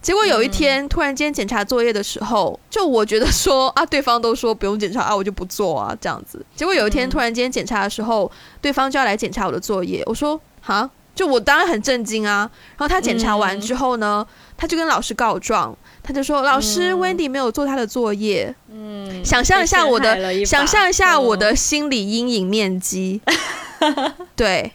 [0.00, 6.44] 结果有一天突然间检查作业的时候，就我觉得说啊，对方都说不用检查啊，我就不做啊，这样子。
[6.54, 8.30] 结果有一天突然间检查的时候，
[8.60, 10.88] 对方就要来检查我的作业，我说哈，
[11.18, 12.48] 就我当然很震惊啊。
[12.76, 14.24] 然后他检查完之后呢，
[14.56, 18.54] 他就跟老师告状，他就说老师，Wendy 没有做他的作业。
[18.70, 23.20] 嗯，想象一下我的，想象一下我的心理阴影面积。
[24.36, 24.70] 对。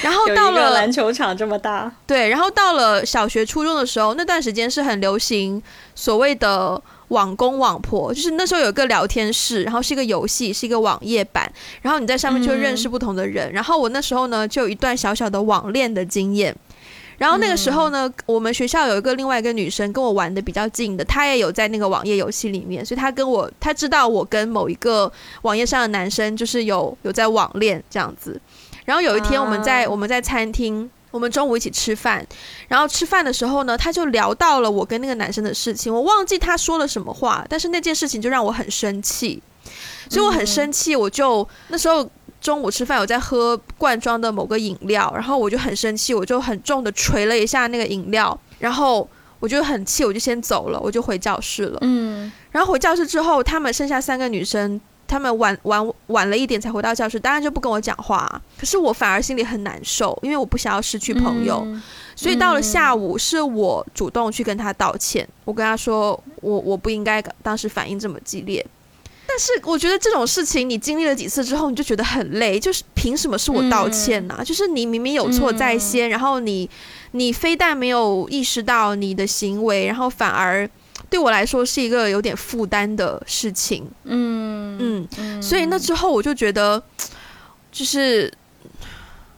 [0.00, 5.62] 然后到了篮球场这么大，对，然后到了小学、初中的时候，那段时间是很流行
[5.94, 6.80] 所谓的
[7.12, 11.50] 网公网婆，就是那时候有一个聊天室，然后是一个游戏，是一个网页版，
[11.82, 13.52] 然后你在上面就认识不同的人。
[13.52, 16.54] 然后我那时候呢，就有一段小小的网恋的经验。
[17.18, 28.40] 然后那个时候呢，我们学校有一个另外一个女生跟我玩的比较近的，她也有在那个网页游戏里面，所以她跟我，她知道我跟某一个网页上的男生就是有有在网恋这样子。
[28.84, 32.26] 然后有一天，我们在我们在餐厅，我们中午一起吃饭。
[32.66, 35.94] 然后吃饭的时候呢，他就聊到了我跟那个男生的事情。
[35.94, 39.40] 我忘记他说了什么话，但是那件事情就让我很生气，
[40.10, 40.96] 所以我很生气。
[40.96, 42.10] 我就那时候
[42.40, 49.08] 中午吃饭，我在喝罐装的某个饮料，然后我就很生气，我就很重的捶了一下那个饮料，然后
[49.38, 51.78] 我就很气，我就先走了，我就回教室了。
[51.82, 54.80] 嗯，然后回教室之后，他们剩下三个女生。
[55.12, 58.40] 他们晚晚晚了一点才回到教室，当然就不跟我讲话。
[58.58, 61.66] 可是我反而心里很难受，因为我不想要失去朋友。
[62.16, 65.28] 所以到了下午，是我主动去跟他道歉。
[65.44, 68.64] 我跟他说，我我不应该当时反应这么激烈。
[69.26, 72.58] 但是我觉得这种事情，你经历了几次之后，你就觉得很累。
[72.58, 74.40] 就是凭什么是我道歉呢？
[74.42, 76.70] 就是你明明有错在先，然后你
[77.10, 80.66] 你非但没有意识到你的行为，然后反而。
[81.12, 86.82] 对我来说是一个有点负担的事情，嗯嗯，所以那之后我就觉得，
[87.70, 88.32] 就是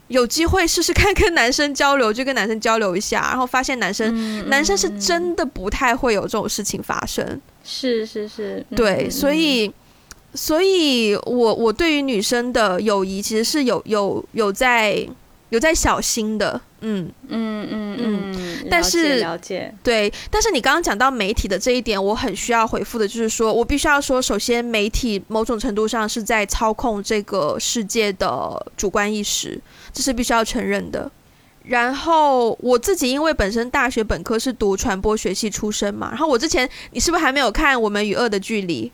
[0.06, 9.68] 有机会试试看跟男生交流，就跟男生交流一下，然后发现男生男生是真的不太会有这种事情发生，是是是，对，所以
[10.32, 15.04] 所以我我对于女生的友谊其实是有有有在。
[15.50, 29.60] 有在小心的，嗯嗯嗯嗯，但是了解对，但是你刚刚讲到媒体的这一点，我很需要回复的，就是说我必须要说，首先媒体某种程度上是在操控这个世界的主观意识，
[29.92, 31.10] 这是必须要承认的。
[31.62, 38.90] 然后我自己因为本身大学本科是读传播学系出身嘛，然后我之前你是不是还没有看《我们与恶的距离》？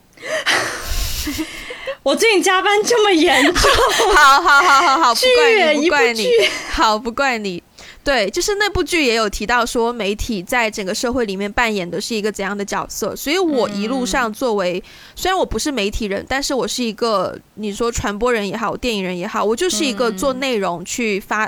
[2.03, 3.71] 我最近加班这么严重，
[4.15, 6.27] 好好好好好，不怪你，不怪你，
[6.71, 7.61] 好不怪你。
[8.03, 13.15] 对，就是那部剧也有提到说，媒体在整个社会里面扮演的是一个怎样的角色。
[13.15, 14.83] 所以我一路上作为，
[15.15, 21.47] 虽然我不是媒体人，但是我是一个你说传播人也好，电影人也好，我就是一个做内容去发，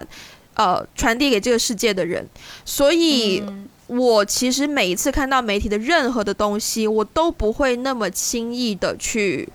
[0.54, 2.30] 呃，传递给这个世界的人。
[2.64, 3.43] 所以
[3.88, 9.49] 我其实每一次看到媒体的任何的东西，我都不会那么轻易的去。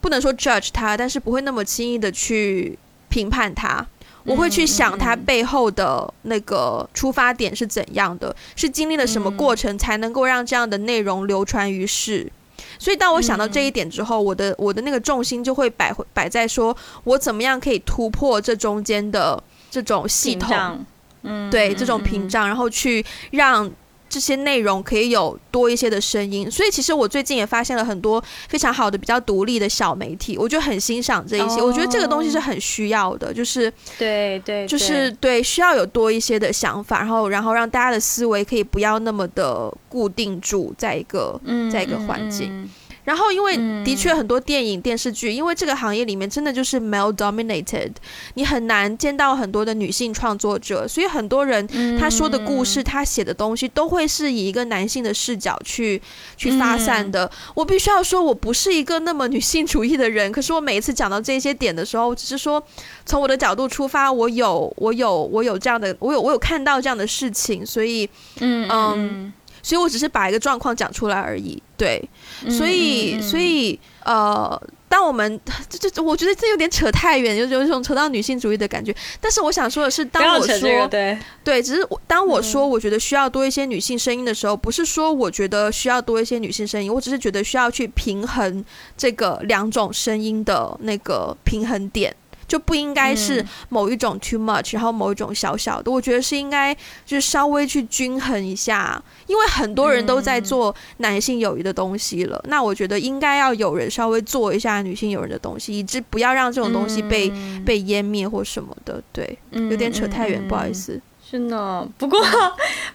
[0.00, 2.78] 不能说 judge 他，但是不会那么轻易的去
[3.08, 3.86] 评判他。
[4.24, 12.30] 我会去想他背后的那个出发点是怎样的，是经历了什么过程才能够让这样的内容流传于世。
[12.78, 20.84] 所以当我想到这一点之后，我的我的那个重心就会摆摆在说我怎么样可以突破这中间的这种系统，
[21.22, 23.70] 嗯，对这种屏障，然后去让。
[24.10, 31.62] 这些内容可以有多一些的声音，所以其实我最近也发现了很多非常好的、比较独立的小媒体，我就很欣赏这一些。
[31.62, 41.40] 我觉得这个东西是很需要的，就是对对，就是对，需要有多一些的想法，然后然后让大家的思维可以不要那么的固定住在一个
[41.72, 42.68] 在一个环境。
[43.04, 47.90] 然后，因为的确很多电影、电视剧，因为这个行业里面真的就是 male dominated，
[48.34, 51.66] 你很难见到很多的女性创作者，所以很多人
[51.98, 56.00] 他说的故事、他写的东西都会是以一个男性的视角去
[56.36, 57.30] 去发散的。
[57.54, 62.62] 我必须要说，我不是一个那么女性主义的人，可是我每一次讲到这些点的时候，只是说
[63.06, 68.08] 从我的角度出发，我有我有我有这样的，我有我有看到这样的事情，所以
[68.40, 69.32] 嗯嗯。
[69.62, 72.02] 所以我只是把一个状况讲出来而已，对，
[72.48, 78.94] 所以所以呃，当我们这这，我觉得这有点扯太远，有有一种扯到女性主义的感觉。
[79.20, 88.64] 但是我想说的是，当我说对对，只是当我说我觉得需要多一些女性声音的时候，不是说我觉得需要多一些女性声音，我只是觉得需要去平衡
[88.96, 92.14] 这个两种声音的那个平衡点。
[92.50, 96.74] 就不应该是某一种 too much，然后某一种小小的，我觉得是应该
[97.06, 107.30] 就是稍微去均衡一下，因为很多人都在做男性友谊的东西了，那我觉得应该要有人稍微做一下女性友谊的东西，以致不要让这种东西被
[107.64, 109.00] 被湮灭或什么的。
[109.12, 111.00] 对，有点扯太远，不好意思。
[111.30, 112.20] 是呢，不过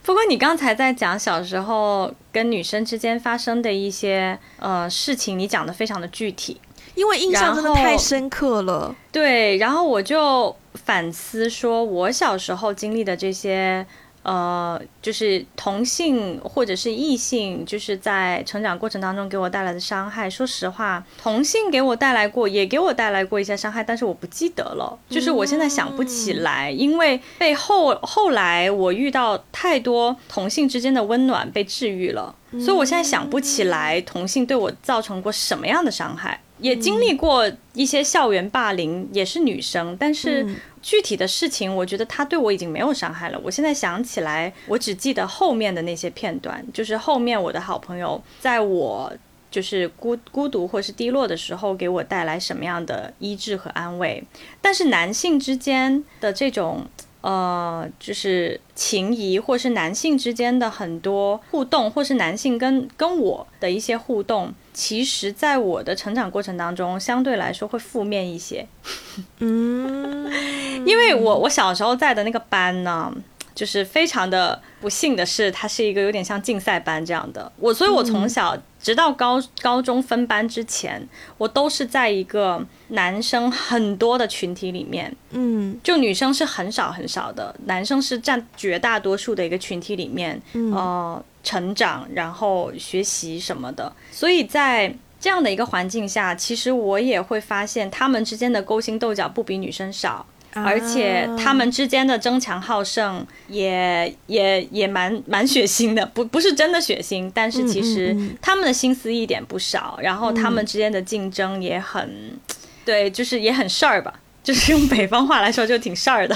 [0.04, 6.60] 不过你刚才在讲小时候跟女生之间发生的一些呃事情，你讲的非常的具体。
[6.96, 13.86] 因为印象真的太深刻了，对，然后我就反思说，我小时候经历的这些。
[14.28, 20.28] 呃，就是同性或者是异性，就是在成长过程当中给我带来的伤害。
[20.28, 36.42] 说实话，同性给我带来过，也给我带来过一些伤害，但是我不记得了，就是我现在想不起来，因为被后后来我遇到太多同性之间的温暖被治愈了，所以我现在想不起来同性对我造成过什么样的伤害。
[36.60, 40.46] 也经历过一些校园霸凌，也是女生，但是
[40.82, 43.40] 具体的事情，我觉得他对我已经没有伤害了。
[43.44, 49.12] 我现在想起来，我只记得后面的那些片段，就是后面我的好朋友在我
[49.52, 54.24] 就是孤孤独或是低落的时候，给我带来什么样的医治和安慰。
[54.62, 56.86] 但是男性之间的这种。
[57.22, 68.68] 呃，就是情谊，或是男性之间的很多互动，或是男性跟跟我的一些互动，其实在我的成长过程当中，相对来说会负面一些。
[69.40, 70.30] 嗯，
[70.86, 73.12] 因为我我小时候在的那个班呢。
[73.56, 77.50] 就是非常的不幸的是，它是一个有点像竞赛班这样的。
[77.56, 78.54] 我，所以我从小
[78.86, 81.10] 直到高高中分班之前，
[81.40, 93.92] 我都是在一个男生很多的群体里面，嗯，就女生是很少很少的，男生是占绝大多数的一个群体里面，呃，成长然后学习什么的。
[94.12, 100.24] 所以在这样的一个环境下，其实我也会发现他们之间的勾心斗角不比女生少。
[100.56, 112.40] 而且他们之间的争强好胜也也也蛮蛮血腥的，不不是真的血腥，但是其实他们的心思一点不少，然后他们之间的竞争也很，
[112.86, 116.36] 对，就是也很事儿吧，就是用北方话来说就挺事儿的，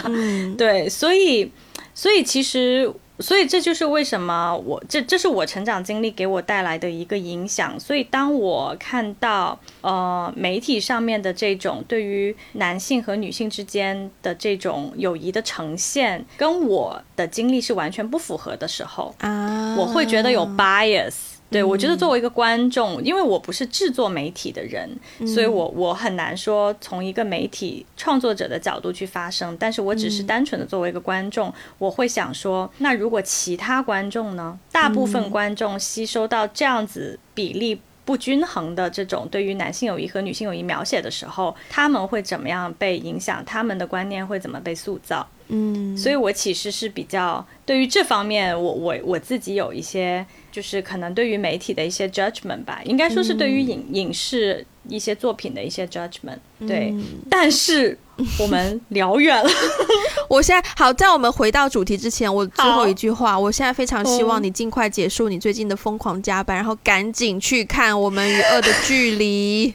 [0.58, 1.52] 对，所以
[1.94, 2.94] 所以其实。
[3.20, 7.80] 所以这就是为什么我这这是我成长经历给我带来的一个影响。
[7.80, 21.14] 所以当我看到呃媒体上面的这种对于男性和女性之间的这种友谊的呈现，跟我的经历是完全不符合的时候，啊，我会觉得有 bias。
[21.52, 24.88] 对，我觉得作为一个观众，因为我不是制作媒体的人，
[25.26, 29.58] 所以我我很难说从一个媒体创作者的角度去发声。
[29.60, 34.60] 但是我只是单纯的作为一个观众，我会想说，那如果其他观众呢？
[34.72, 43.43] 大部分观众吸收到这样子比例不均衡的这种对于男性友谊和女性友谊描写的时候，他们会怎么样被影响？
[43.43, 45.28] 他们的观念会怎么被塑造？
[45.50, 50.26] 嗯，所以我其实是比较对于这方面，我我我自己有一些。
[50.52, 56.39] 就是可能对于媒体的一些 judgment 吧，应该说是对于影影视一些作品的一些 judgment。
[56.68, 56.91] 对，
[57.30, 57.95] 但是
[58.39, 59.50] 我们聊远了。
[60.28, 69.72] 我现在好，在我们回到主题之前，我最后一句话，我现在非常希望你尽快结束你最近的疯狂加班，然后赶紧去看《我们与恶的距离》。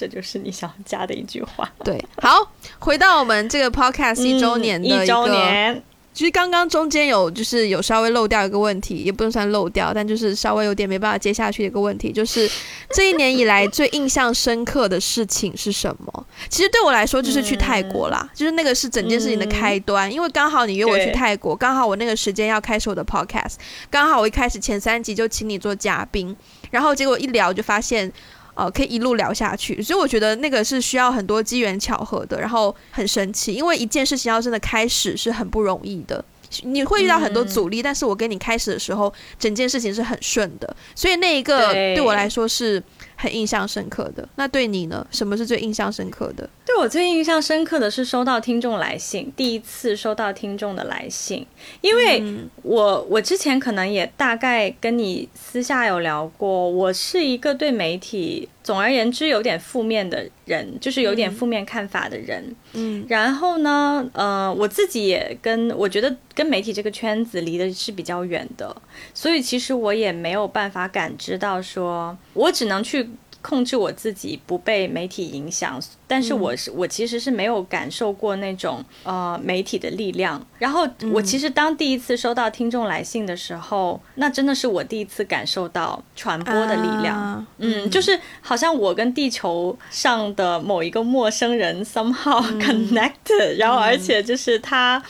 [0.00, 1.70] 这就是你想加的一句话。
[1.84, 5.82] 对，好，回到我们这个 podcast 一周年的一周年。
[6.12, 12.50] 其实刚刚中间有就是有稍微漏掉一个问题，也不能算漏掉，但就是稍微有点没办法接下去的一个问题，就是
[12.92, 16.26] 这一年以来最印象深刻的事情是什么？
[16.48, 20.12] 其实对我来说就是去泰国啦，就是那个是整件事情的开端。
[20.12, 23.54] 因为刚好你约我去泰国，刚好我那个时间要开始我的 podcast，
[23.88, 26.36] 刚好我一开始前三集就请你做嘉宾，
[26.72, 28.12] 然后结果一聊就发现，
[28.60, 29.82] 呃，可以一路聊下去。
[29.82, 36.22] 所以我觉得那个是需要很多机缘巧合的，然后很神奇，因为一件事情要真的开始是很不容易的。
[36.64, 42.82] 你会遇到很多阻力，但是我跟你开始的时候，整件事情是很顺的，所以那一个对我来说是
[43.20, 44.26] 很印象深刻的。
[44.36, 45.06] 那对你呢？
[45.10, 46.48] 什么是最印象深刻的？
[46.64, 51.46] 对我最印象深刻的是收到听众来信，第一次收到听众的来信，
[51.82, 52.22] 因为
[52.62, 58.48] 我我之前可能也大概跟你私下有聊过，我是一个对媒体。
[58.70, 62.54] 总而言之，有点负面的人，就是有点负面看法的人。
[62.74, 68.76] 嗯，然后呢，呃，我自己也跟我觉得跟媒体这个圈子离的是比较远的，
[69.12, 73.10] 所以其实我也没有办法感知到，说我只能去。
[73.42, 80.44] 控制我自己不被媒体影响，但是我是我其实是没有感受过那种呃媒体的力量。
[80.58, 87.46] 然后我其实当第一次收到听众来信的时候，那真的是我第一次感受到传播的力量。
[87.58, 95.02] 嗯，就是好像我跟地球上的某一个陌生人 somehow connected，然后而且就是他。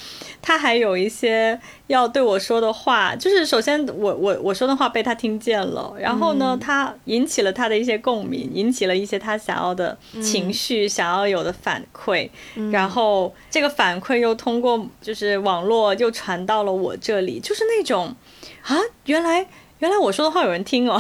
[0.42, 12.28] 他还有一些要对我说的话，就是首先我我我说的话被他听见了，然后呢，他引起了他的一些共鸣，引起了一些他想要的情绪，想要有的反馈，
[12.72, 18.14] 然后这个反馈又通过就是网络又传到了我这里，就是那种
[18.62, 19.46] 啊，原来
[19.80, 20.98] 原来我说的话有人听哦，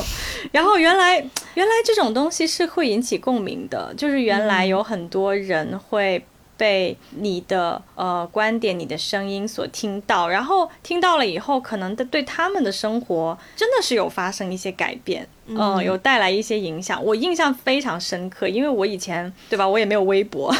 [0.52, 1.16] 然后原来
[1.54, 6.24] 原来这种东西是会引起共鸣的，就是原来有很多人会。
[6.58, 17.02] 被你的呃观点、你的声音所听到，然后听到了以后，可能的对他们的生活真的是有发生一些改变，嗯，有带来一些影响。
[17.02, 20.52] 我印象非常深刻，因为我以前对吧，我也没有微博，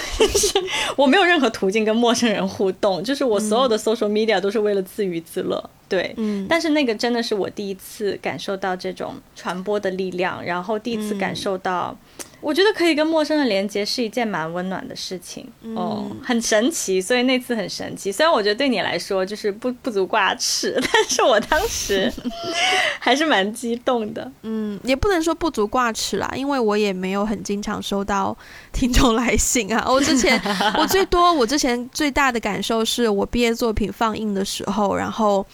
[0.96, 6.46] 我没有任何途径跟陌生人互动，就是我所有的 social media 都是为了自娱自乐，对，嗯。
[6.48, 11.96] 但是那个真的是我第一次感受到这种传播的力量，然后第一次感受到。
[12.40, 18.12] 我觉得可以跟陌生人连接是一件蛮温暖的事情哦，很神奇，所以那次很神奇。
[18.12, 22.12] 虽然我觉得对你来说就是不不足挂齿， 但是我当时
[23.00, 24.30] 还是蛮激动的。
[24.42, 28.36] 嗯，也不能说不足挂齿啦，因为我也没有很经常收到
[28.72, 29.84] 听众来信啊。
[29.88, 30.40] 我之前
[30.78, 35.44] 我最多我之前最大的感受是我毕业作品放映的时候，然后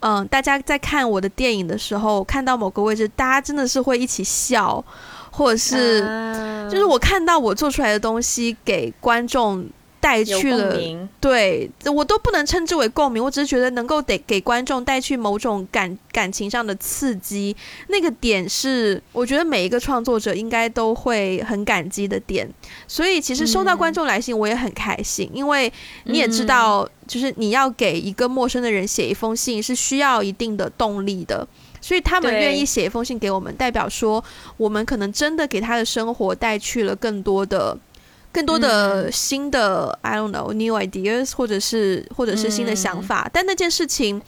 [0.00, 4.82] 嗯，大家在看我的电影的时候，看到某个位置，大家真的是会一起笑。
[5.32, 6.00] 或者是，
[6.70, 9.66] 就是我看到我做出来的东西给观众
[9.98, 10.76] 带去了，
[11.20, 17.56] 对我都不能称之为共鸣，我只是觉得能够得给观众带去某种感感情上的刺激，
[17.86, 22.46] 那个点是我觉得每一个创作者应该都会很感激的点。
[22.86, 25.72] 所以其实收到观众来信我也很开心，因为
[26.04, 31.46] 你也知道，就是你要给一个陌生的人写一封信是需要一定的动力的。
[31.82, 34.24] 所以他们愿意写一封信给我们，代表说
[34.56, 37.76] 我们可能真的给他的生活带去了更多的、
[38.30, 43.28] 更多的新的，I don't know new ideas，或者是或者是新的想法。
[43.32, 44.22] 但那件事情，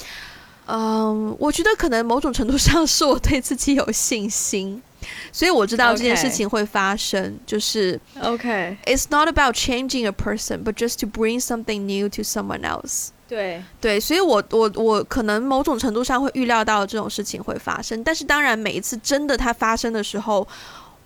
[0.66, 4.82] 嗯，我觉得可能某种程度上是我对自己有信心，
[5.30, 7.38] 所以我知道这件事情会发生。
[7.46, 13.10] 就是 OK，it's not about changing a person，but just to bring something new to someone else。
[13.34, 20.46] 对对，所以我我我可能某种程度上会预料到这种事情会发生，但是当然每一次真的它发生的时候，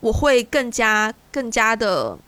[0.01, 2.19] 我会更加更加的，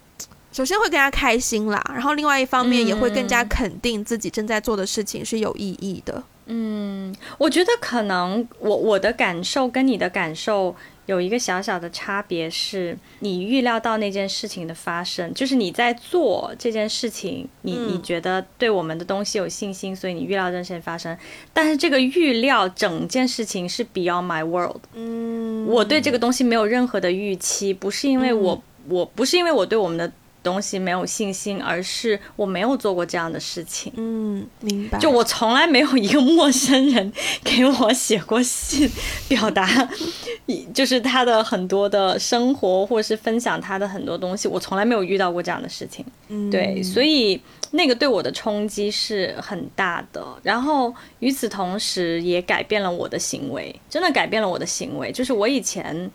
[0.53, 6.23] 首先会更加开心啦，然后另外一方面也会更加肯定自己正在做的事情是有意义的。
[6.47, 10.75] 嗯，我觉得可能我我的感受跟你的感受。
[11.07, 21.17] 有一个小小的差别是，你预料到那件事情的发生，就是你在做这件事情，你你觉得对我们的东西有信心，所以你预料这件事情发生。
[21.53, 30.13] 但是这个预料整件事情是 beyond my world，嗯，我对这个东西没有任何的预期，不是因为我我不是因为我对我们的。
[30.43, 33.93] 东西没有信心，而是我没有做过这样的事情。
[33.97, 34.99] 嗯，明白。
[34.99, 37.12] 就我从来没有一个陌生人
[37.45, 38.91] 给我写过信，
[39.28, 39.88] 表达，
[40.72, 44.49] 就是他的很多的生活，或者是分享他的很多东西。
[44.49, 46.05] 我从来没有遇到过这样的事情。
[46.28, 47.41] 嗯，对，所以
[47.72, 50.24] 那个对我的冲击是很大的。
[50.43, 55.12] 然后与此同时，也改变了我的行为，真的改变了我的行为。
[55.12, 56.11] 就是我以前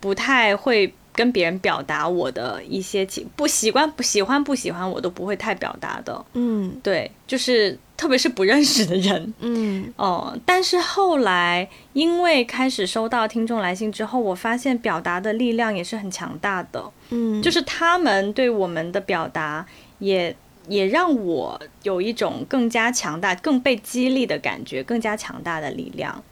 [0.00, 0.94] 不太会。
[1.18, 6.24] 跟别人表达我的一些情不习惯、不喜欢、不喜欢，我都不会太表达的。
[6.34, 9.92] 嗯，对，就是特别是不认识的人，嗯。
[9.96, 19.66] 哦，但是后来因为开始收到听众来信之后，我发现表达的力量也是很强大的，嗯，就是他们对我们的表达
[19.98, 20.36] 也
[20.68, 26.22] 也让我有一种更加强大、更被激励的感觉，更加强大的力量。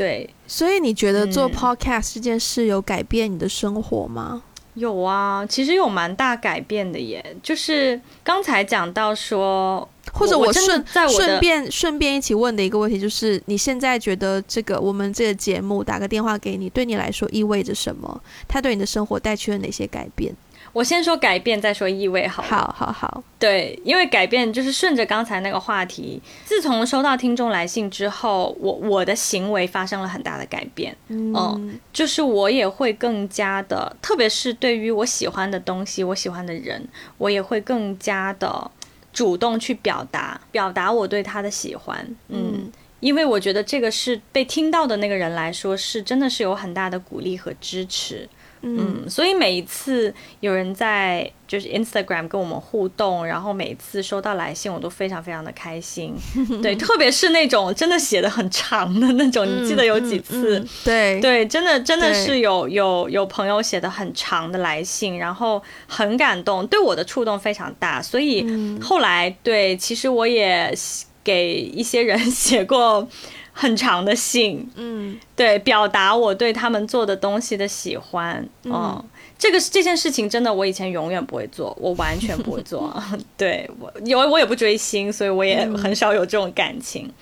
[0.00, 4.42] 对，所以你觉得做 podcast 这件事有改变你的生活吗？
[4.72, 7.22] 有啊，其实有蛮大改变的耶。
[7.42, 18.22] 就是刚才讲到说，或者我顺顺便顺便一起问的一个问题，就是你现在觉得这个我们这个节目打个电话给你，对你来说意味着什么？
[18.48, 20.34] 它对你的生活带去了哪些改变？
[20.72, 22.42] 我先说改变，再说意味，好。
[22.42, 23.22] 好，好，好。
[23.38, 26.20] 对，因为改变就是顺着刚才那个话题。
[26.44, 30.96] 自从收到听众来信之后，我我的行为发生了很大的改变。
[31.08, 36.86] 嗯，就是我也会更加的，特别是对于我喜欢的东西、我喜欢的人，
[37.18, 38.70] 我也会更加的
[39.12, 42.16] 主动去表达，表达我对他的喜欢。
[42.28, 48.28] 嗯，因为我觉得这个是被听到的那个人来说，是真的是有很大的鼓励和支持。
[48.62, 56.14] 嗯，所以每一次有人在就是 Instagram 跟我们互动，然后每一次收到来信，我都非常非常的开心。
[56.62, 60.62] 对，特别是那种真的写的很长的那种，你记得有几次？
[60.84, 68.02] 对对，真的真的是有有有朋友写的很长的来信，然后很感动，对我的触动非常大。
[68.02, 68.46] 所以
[68.80, 70.72] 后来对，其实我也
[71.24, 73.08] 给一些人写过。
[73.60, 79.04] 很长的信，嗯，对，表达我对他们做的东西的喜欢，嗯，
[79.38, 82.90] 这个这件事情真的我以前永远不会做，我完全不会做，
[83.36, 87.12] 对我，因为我也不追星，所以我也很少有这种感情。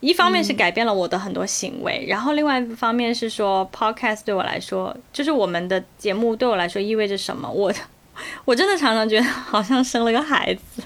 [0.00, 7.50] 一方面是改变了我的很多行为，然后另外一方面是说，podcast 对我来说，就是我们的节目对我来说意味着什么？
[7.50, 7.72] 我
[8.44, 10.82] 我真的常常觉得好像生了个孩子，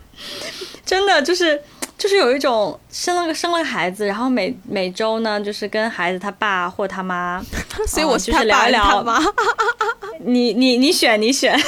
[0.86, 1.60] 真的就是。
[1.98, 7.40] 就是有一种生了个生了个孩子，然后每每周呢，就是跟孩子他爸或他妈，
[7.86, 9.20] 所以我就是聊一聊吗？
[10.24, 11.58] 你你你选你选。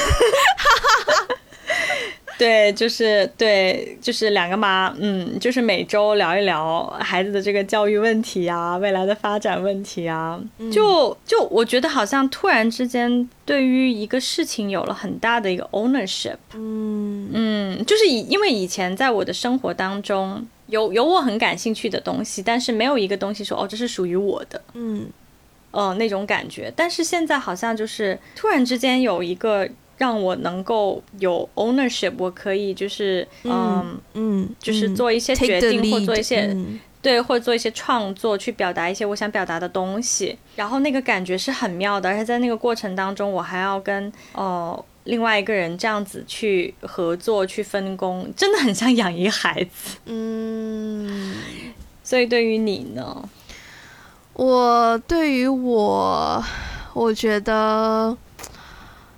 [2.37, 10.37] 对，就是对，就是两个妈，嗯，就是每周聊一聊孩子的这个教育问题啊，未来的发展问题啊，
[10.71, 17.29] 就就我觉得好像突然之间对于一个事情有了很大的一个 ownership，嗯。
[17.33, 25.07] 嗯，就是以因为以前在我的生活当中有有我很感兴趣的东西，但是没有一个东西说哦这是属于我的，嗯，
[25.71, 29.69] 呃那种感觉，但是现在好像就是突然之间有一个。
[29.97, 36.55] 让我能够有 ownership，我可以就是嗯嗯，就是做一些决定或做一些
[37.01, 40.37] 对，或者做一些创作，去表达一些我想表达的东西。
[40.55, 49.97] 然后那个感觉是很妙的，而且在那个过程当中，我还要跟哦另外一个人这样子去合作、去分工，真的很像养一个孩子。
[50.05, 51.35] 嗯，
[52.03, 53.29] 所以对于你呢？
[54.33, 56.43] 我对于我，
[56.93, 58.17] 我觉得。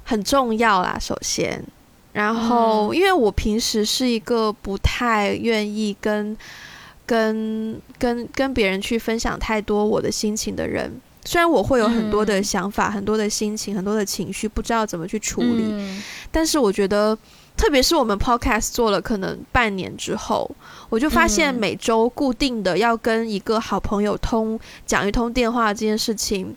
[0.10, 1.62] 很重要啦，首先，
[2.14, 6.36] 然后因为我平时是一个不太愿意跟
[7.06, 10.90] 跟跟跟别人去分享太多我的心情的人，
[11.26, 16.02] 虽然我会有很多的想法、很多的心情、很多的情绪，不知道怎么去处理，
[16.32, 17.18] 但是我觉得，
[17.58, 20.50] 特别是我们 podcast 做了可能半年之后，
[20.88, 26.56] 我就发现每周固定的要跟一个好朋友通讲一通电话这件事情。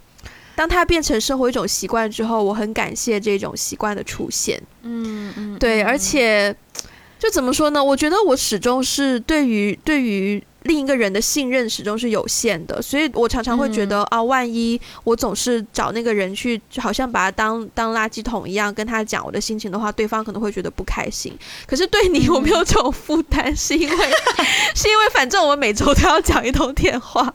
[0.61, 4.63] 当它变成生活一种习惯之后，我很感谢这种习惯的出现。
[4.83, 6.55] 嗯嗯，对，而且
[7.19, 7.83] 就怎么说呢？
[7.83, 21.33] 我觉得我始终是对于对于另一个人的信任始终是有限的，所以我常常会觉得啊，万一我总是找那个人去，就好像把他当当垃圾桶一样跟他讲我的心情的话，对方可能会觉得不开心。
[21.67, 23.97] 可是对你，我没有这种负担，是因为
[24.77, 27.35] 是因为反正我们每周都要讲一通电话。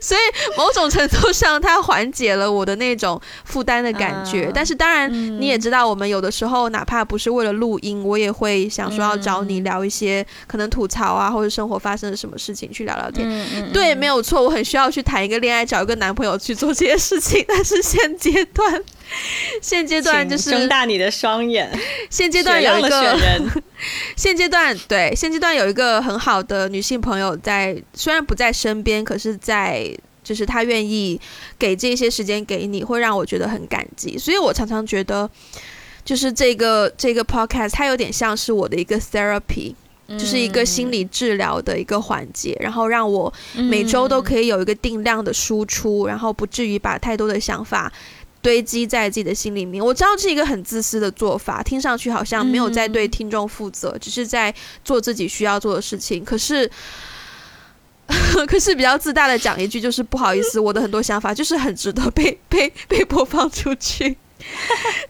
[0.00, 0.20] 所以
[0.56, 4.50] 某种程度上，它缓解了我的那种负担的感觉。
[4.54, 13.28] 但是当然，你也知道，我们有的时候哪怕不是为了录音，我也会想说要找你聊一些可能吐槽啊，或者生活发生了什么事情去聊聊天。
[13.72, 17.44] 对，没有错，我很需要去谈一个恋爱，找一个男朋友去做这些事情。
[17.48, 18.80] 但是现阶段，
[19.60, 21.70] 现阶段就是睁大你的双眼。
[22.10, 23.18] 现阶段有一个
[24.16, 31.20] 现阶段对现阶段有一个很好的女性朋友在，虽然不在身边，可是在就是她愿意
[31.58, 34.16] 给这些时间给你，会让我觉得很感激。
[34.16, 35.28] 所以我常常觉得，
[36.04, 39.74] 就是这个这个 podcast 它有点像是我的一个 therapy，
[40.08, 47.92] 就是一个心理治疗的一个环节，然后让我每周都可以有一个定量的输出，然后不至于把太多的想法。
[48.44, 49.82] 堆积在自己的心里面。
[49.82, 56.22] 我知道这是一个很自私的做法，听上去好像没有在对听众负责，只是在做自己需要做的事情。
[56.22, 56.70] 可是，
[58.46, 64.16] 可是比较自大的讲一句，就是不好意思，我的很多想法就是很值得被 被被播放出去。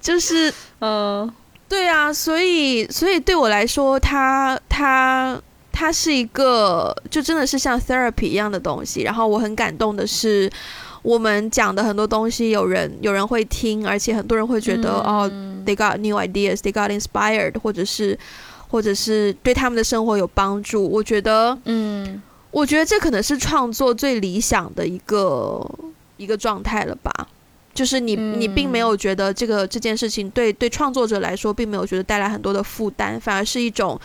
[0.00, 1.28] 就是 嗯，
[1.68, 5.40] 对啊，所以所以对我来说，他他。
[5.76, 9.02] 它是一个，就真的是像 therapy 一样的东西。
[9.02, 10.48] 然后我很感动的是，
[11.04, 15.30] 我们讲的很多东西，有人有人会听，而且很多人会觉得哦
[15.66, 18.18] ，they got new ideas，they got inspired，或者是
[18.68, 20.82] 或者是对他们的生活有帮助。
[20.88, 25.62] 我觉得，嗯，我觉得这可能是创作最理想的一个
[26.16, 27.12] 一个状态了吧。
[27.74, 34.00] 就是你你并没有觉得这个这件事情对对创作者来说，并没有觉得带来很多的负担，反而是一种。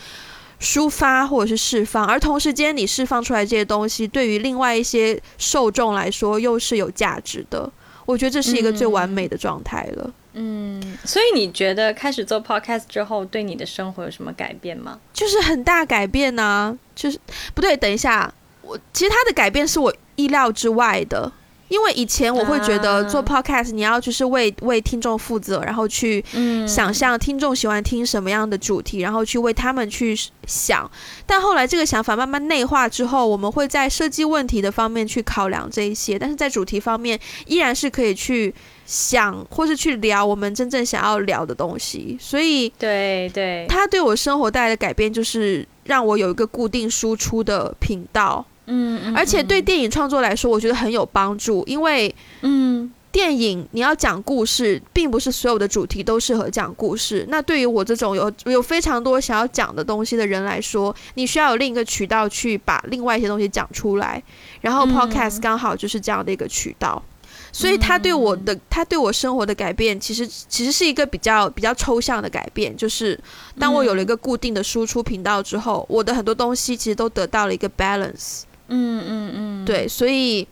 [0.60, 7.70] 抒发或者是释放，而同时间你释放出来这些东西，对于另外一些受众来说又是有价值的。
[8.04, 10.12] 我觉得这是一个最完美的状态了。
[10.32, 14.98] 嗯，所以你觉得开始做 podcast 之后，对你的生活有什么改变吗？
[15.12, 16.76] 就是很大改变呢。
[16.94, 17.18] 就是
[17.54, 18.32] 不对，等一下，
[18.62, 21.32] 我其实它的改变是我意料之外的。
[21.70, 26.22] 因为以前我会觉得做 podcast 你要就是为为听众负责，然后去
[26.68, 30.14] 想象听众喜欢听什么样的主题，然后去为他们去
[30.46, 30.90] 想。
[31.24, 38.52] 但后来这个想法慢慢内化之后，我们会在设计问题的方面去考量这一些，但是在主题方面依然是可以去
[38.84, 42.18] 想或是去聊我们真正想要聊的东西。
[42.20, 48.44] 所以，对对，它对我生活带来的改变就是让我有一个固定输出的频道。
[48.72, 57.26] 嗯，而且对电影创作来说，我觉得很有帮助，因为，嗯，电影你要讲故事，并不是所有的主题都适合讲故事。
[57.28, 64.22] 那对于我这种有有非常多想要讲的东西的人来说，你需要有另一个渠道去把另外一些东西讲出来。
[64.60, 67.02] 然后 Podcast 刚好就是这样的一个渠道，
[67.50, 72.76] 所以他对我的，他对我生活的改变，其实其实是一个比较比较抽象的改变。
[72.76, 73.18] 就是
[73.58, 78.42] 当我有了一个固定的输出频道之后，我的很多东西其实都得到了一个 balance。
[78.70, 80.46] 嗯嗯嗯，对，所以，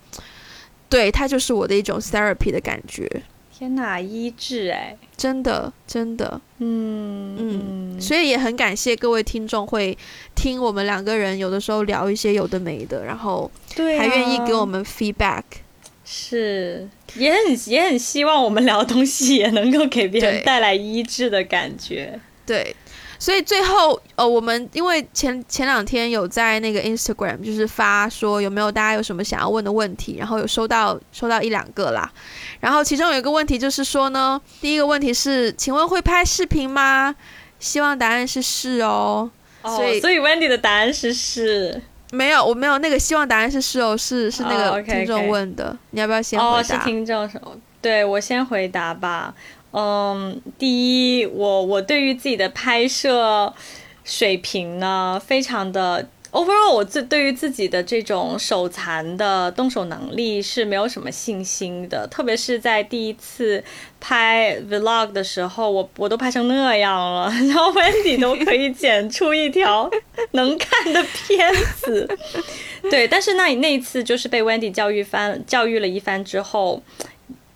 [0.88, 3.08] 对，它就是我的一种 therapy 的感觉。
[3.56, 9.98] 天哪，医治哎，真的真的，嗯嗯，所以也很感谢各位听众会
[10.36, 15.42] 听我们两个人有的时候聊一些有的没的，然后还愿意给我们 feedback，
[16.04, 22.76] 是，也很也很希望我们聊的东西也能够给别人带来医治的感觉，对。
[23.18, 32.10] 所以最后，呃，我们因为前前两天有在那个 Instagram 就是发说有没有大家有什么想要问的问题，然后有收到收到一两个啦。
[32.60, 37.14] 然后其中有一个问题就是说呢，第一个问题是，请问会拍视频吗？
[37.58, 39.28] 希望答案是是哦。
[39.64, 41.82] 所以所以 Wendy 的答案是是。
[42.10, 45.76] 没有，我没有那个希望答案是是哦，是是那个听众问的。
[45.90, 46.52] 你要不要先回答？
[46.52, 47.28] 哦，是听众？
[47.82, 49.34] 对我先回答吧。
[49.72, 53.52] 嗯，第一，我我对于自己的拍摄
[54.02, 63.62] 水平呢，非常的 overall，我自对于自己的这种手残的动手能力是没有什么信心的，特别是在第一次
[64.00, 69.90] 拍 vlog 的时候，我我都拍成那样了， 然后 Wendy 都可以剪出一条
[70.30, 72.08] 能看的片子，
[72.90, 76.82] 对，但是那那一次就是被 Wendy 教育翻教育了一番之后。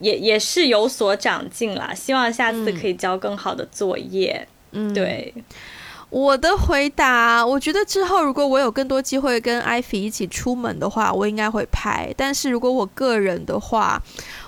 [0.03, 4.46] 也也是有所长进啦，希望下次可以交更好的作业。
[4.72, 5.32] 嗯，对，
[6.11, 12.12] 我的回答，我觉得之后如果我有更多机会跟艾菲一起出门的话，我应该会拍。
[12.16, 14.03] 但是如果我个人的话，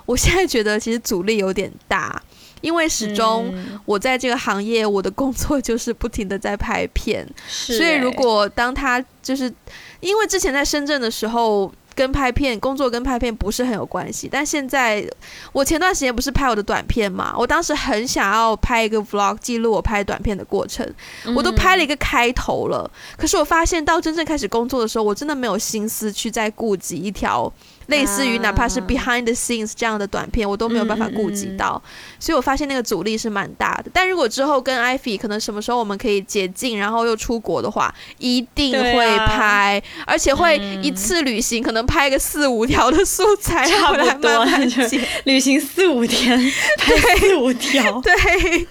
[0.07, 2.21] 我现在觉得其实阻力有点大，
[2.61, 9.53] 因为始终我在这个行业，我的工作就是不停的在拍片，所以如果当他就是
[10.01, 11.73] 因为之前在深圳的时候。
[11.95, 15.07] 跟拍片工作跟拍片不是很有关系，但现在
[15.53, 17.35] 我前段时间不是拍我的短片嘛？
[17.37, 20.89] 我当时很想要拍一个 vlog 记录我拍短片的过程，
[21.37, 27.53] 我都拍了一个开头了，可是我发现到真正开始工作的时候，我真的没有心思去再顾及一条。
[27.87, 31.81] 类似于哪怕是 behind the scenes 这样的短片，我都没有办法顾及到，
[32.19, 33.91] 所以我发现那个阻力是蛮大的。
[33.93, 44.45] 但如果之后跟 Ivy 可能什么时候我们可以解禁，然后又出国的话，一定会拍，而且会一次旅行可能拍个四五条的素材， 差不多
[45.25, 46.39] 旅行四五天，
[46.79, 48.67] 拍四五条，对。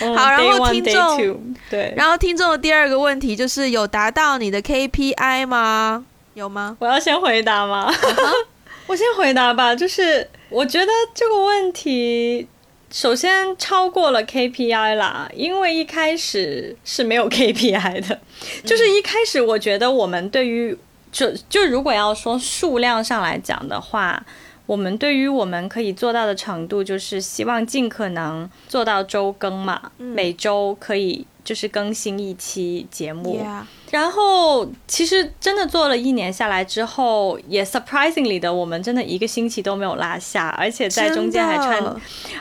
[0.16, 6.04] 好，然后听众对，然后听众的第二个问题就是有达到你的 KPI 吗？
[6.38, 6.76] 有吗？
[6.78, 7.92] 我要先回答吗？
[8.86, 9.74] 我先回答吧。
[9.74, 12.46] 就是我觉得这个问题，
[12.90, 18.20] 首先超过了 KPI 啦，因为一开始是没有 KPI 的。
[18.64, 20.78] 就是一开始，我觉得我们对于
[21.10, 24.24] 就就如果要说数量上来讲的话。
[24.68, 33.42] 我们对于我们可以做到的程度，就是希望尽可能做到周更嘛，每周可以就是更新一期节目。
[33.90, 41.82] 然后，其实真的做了一年下来之后，也 surprisingly 的，我们真的一个星期都没有落下，而且在中间还穿，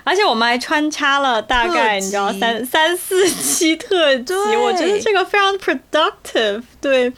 [0.03, 7.09] 而且我们还穿插了大概你知道三三四期特辑，我觉得这个非常 productive，对，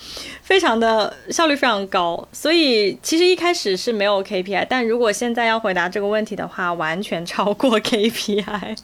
[0.44, 2.28] 非常的效率非常高。
[2.32, 8.78] 所以其实一开始是没有 KPI，但如果现在要回答这个问题的话，完全超过 KPI。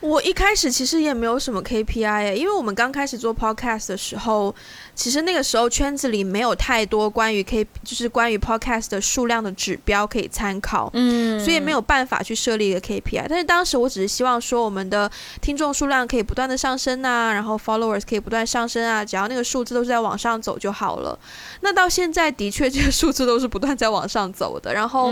[0.00, 4.54] 我一开始其实也没有什么 KPI，因为我们刚开始做 podcast 的时候。
[5.00, 13.24] 其实那个时候圈子里没有太多关于 K，就是关于 Podcast 的数量的指标可以参考，嗯，所以没有办法去设立一个 KPI。
[13.26, 21.18] 但是当时我只是希望说，我们的听众数量可以不断的上升啊，然后 Followers 可以不断上升啊，只要那个数字都是在往上走就好了。
[21.62, 24.74] 那到现在的确这些数字都是不断在往上走的。
[24.74, 25.06] 然后，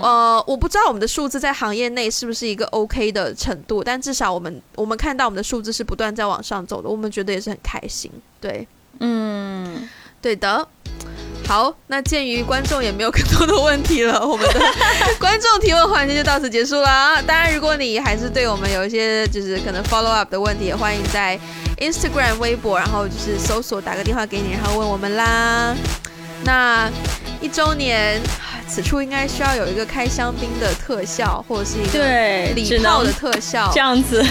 [0.00, 8.10] 呃，我不知道我们的数字在行业内是不是一个 OK 的程度，但至少我们我们看到我们的数字是不断在往上走的，我们觉得也是很开心，
[8.40, 8.66] 对。
[9.00, 9.88] 嗯，
[10.20, 10.66] 对的。
[11.46, 14.60] 好，那鉴于观众也没有更多的问题了，我们的
[15.18, 17.22] 观众提问环节就到此结束了啊。
[17.22, 21.40] 当然，如果你还是对我们有一些就是可能 follow up 的问题，也欢迎在
[21.78, 25.74] Instagram、微博，然后就是搜索打个电话给你，然后问我们啦。
[26.44, 26.90] 那
[27.40, 28.20] 一周年，
[28.68, 34.22] 此处应该需要有一个开香槟的特效，或者是一个对礼炮的特效，这样子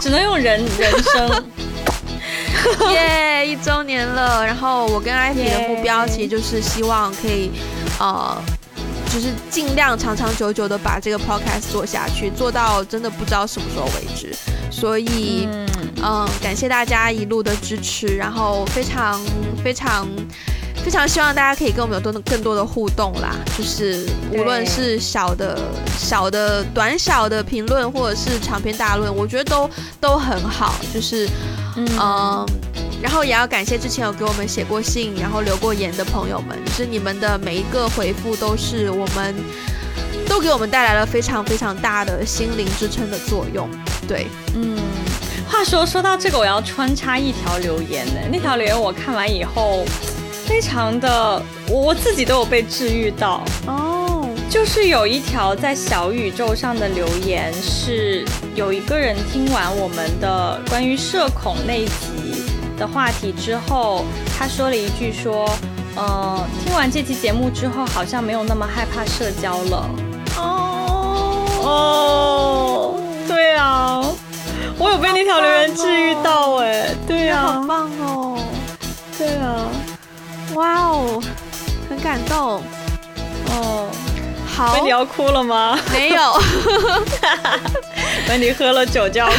[0.00, 1.44] 只能用人人声。
[2.92, 4.44] 耶，一周年了！
[4.44, 7.50] 然后我跟艾比的目标其实就是希望可以，
[7.98, 8.36] 呃，
[9.12, 14.34] 就是尽量长长久久的把这个 podcast 做下去，做到真的不知道什么时候为止。
[14.70, 15.48] 所以，
[16.02, 19.20] 嗯，感谢大家一路的支持，然后非常
[19.64, 20.06] 非常
[20.84, 23.34] 非常希望大家可以跟我们有多更多的互动啦。
[23.58, 25.58] 就是无论是小的
[25.98, 29.68] 小的短小的评论，或者是长篇大论，我觉得都
[30.00, 30.74] 都很好。
[30.94, 31.28] 就是。
[31.76, 32.46] 嗯，
[33.02, 39.34] 然后也要感谢之前有给我们写过信，然后留过言的朋友们，就是你们的每一个回复都是我们，
[40.28, 43.68] 都给我们带来了非常非常大的心灵支撑的作用。
[44.06, 44.76] 对，嗯，
[45.48, 48.20] 话说说到这个，我要穿插一条留言呢。
[48.30, 49.84] 那条留言我看完以后，
[50.46, 53.89] 非常的，我我自己都有被治愈到哦。
[54.50, 58.24] 就是有一条在小宇宙上的留言，是
[58.56, 62.44] 有一个人听完我们的关于社恐那一集
[62.76, 64.04] 的话题之后，
[64.36, 65.48] 他说了一句说，
[65.94, 69.88] 呃，听完这期节目之后，好像没有那么害怕社交了。
[70.36, 74.02] 哦哦，对啊，
[74.76, 78.36] 我有被那条留言治愈到哎，对啊，好棒哦，
[79.16, 79.68] 对啊，
[80.54, 81.22] 哇哦，
[81.88, 82.60] 很感动，
[83.46, 83.88] 哦。
[84.74, 85.78] 温迪要哭了吗？
[85.92, 86.42] 没有，
[88.28, 89.34] 温迪喝了酒就要哭。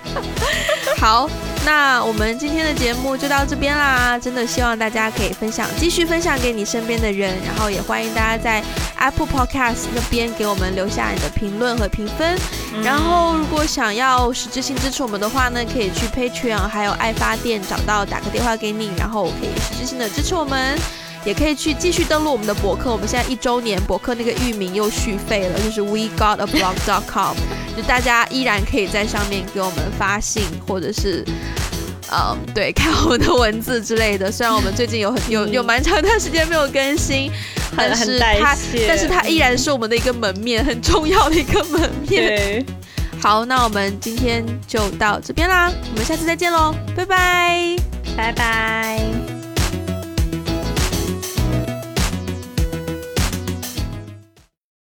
[1.00, 1.28] 好，
[1.64, 4.18] 那我们今天的节目就到这边啦。
[4.18, 7.34] 真的希望大家可以分享，继续分享给你身边的人。
[7.46, 8.62] 然后也欢迎大家在
[8.98, 12.38] Apple Podcast 那边给我们留下你的评论和评分。
[12.84, 20.78] 然后如果想要实质性支持我们的话呢，可以去 Patreon 还有爱发电找到打个电话给你，然后可以实质性的支持我们。
[21.24, 27.36] 也可以去继续登录我们的博客，我们现在一周年博客那个域名又续费了，就是 we got a blog dot com，
[27.76, 31.24] 就大家依然可以在上面给我们发信，或者是，
[32.10, 34.32] 嗯，对，看我们的文字之类的。
[34.32, 37.30] 虽然我们最近有很有有蛮长一段时间没有更新，
[37.76, 38.56] 但是它
[38.88, 42.64] 但是它依然是我们的一个门面，很重要的一个门面。
[43.22, 47.76] 好，那我们今天就到这边啦，我们下次再见喽，拜拜，
[48.16, 49.39] 拜拜。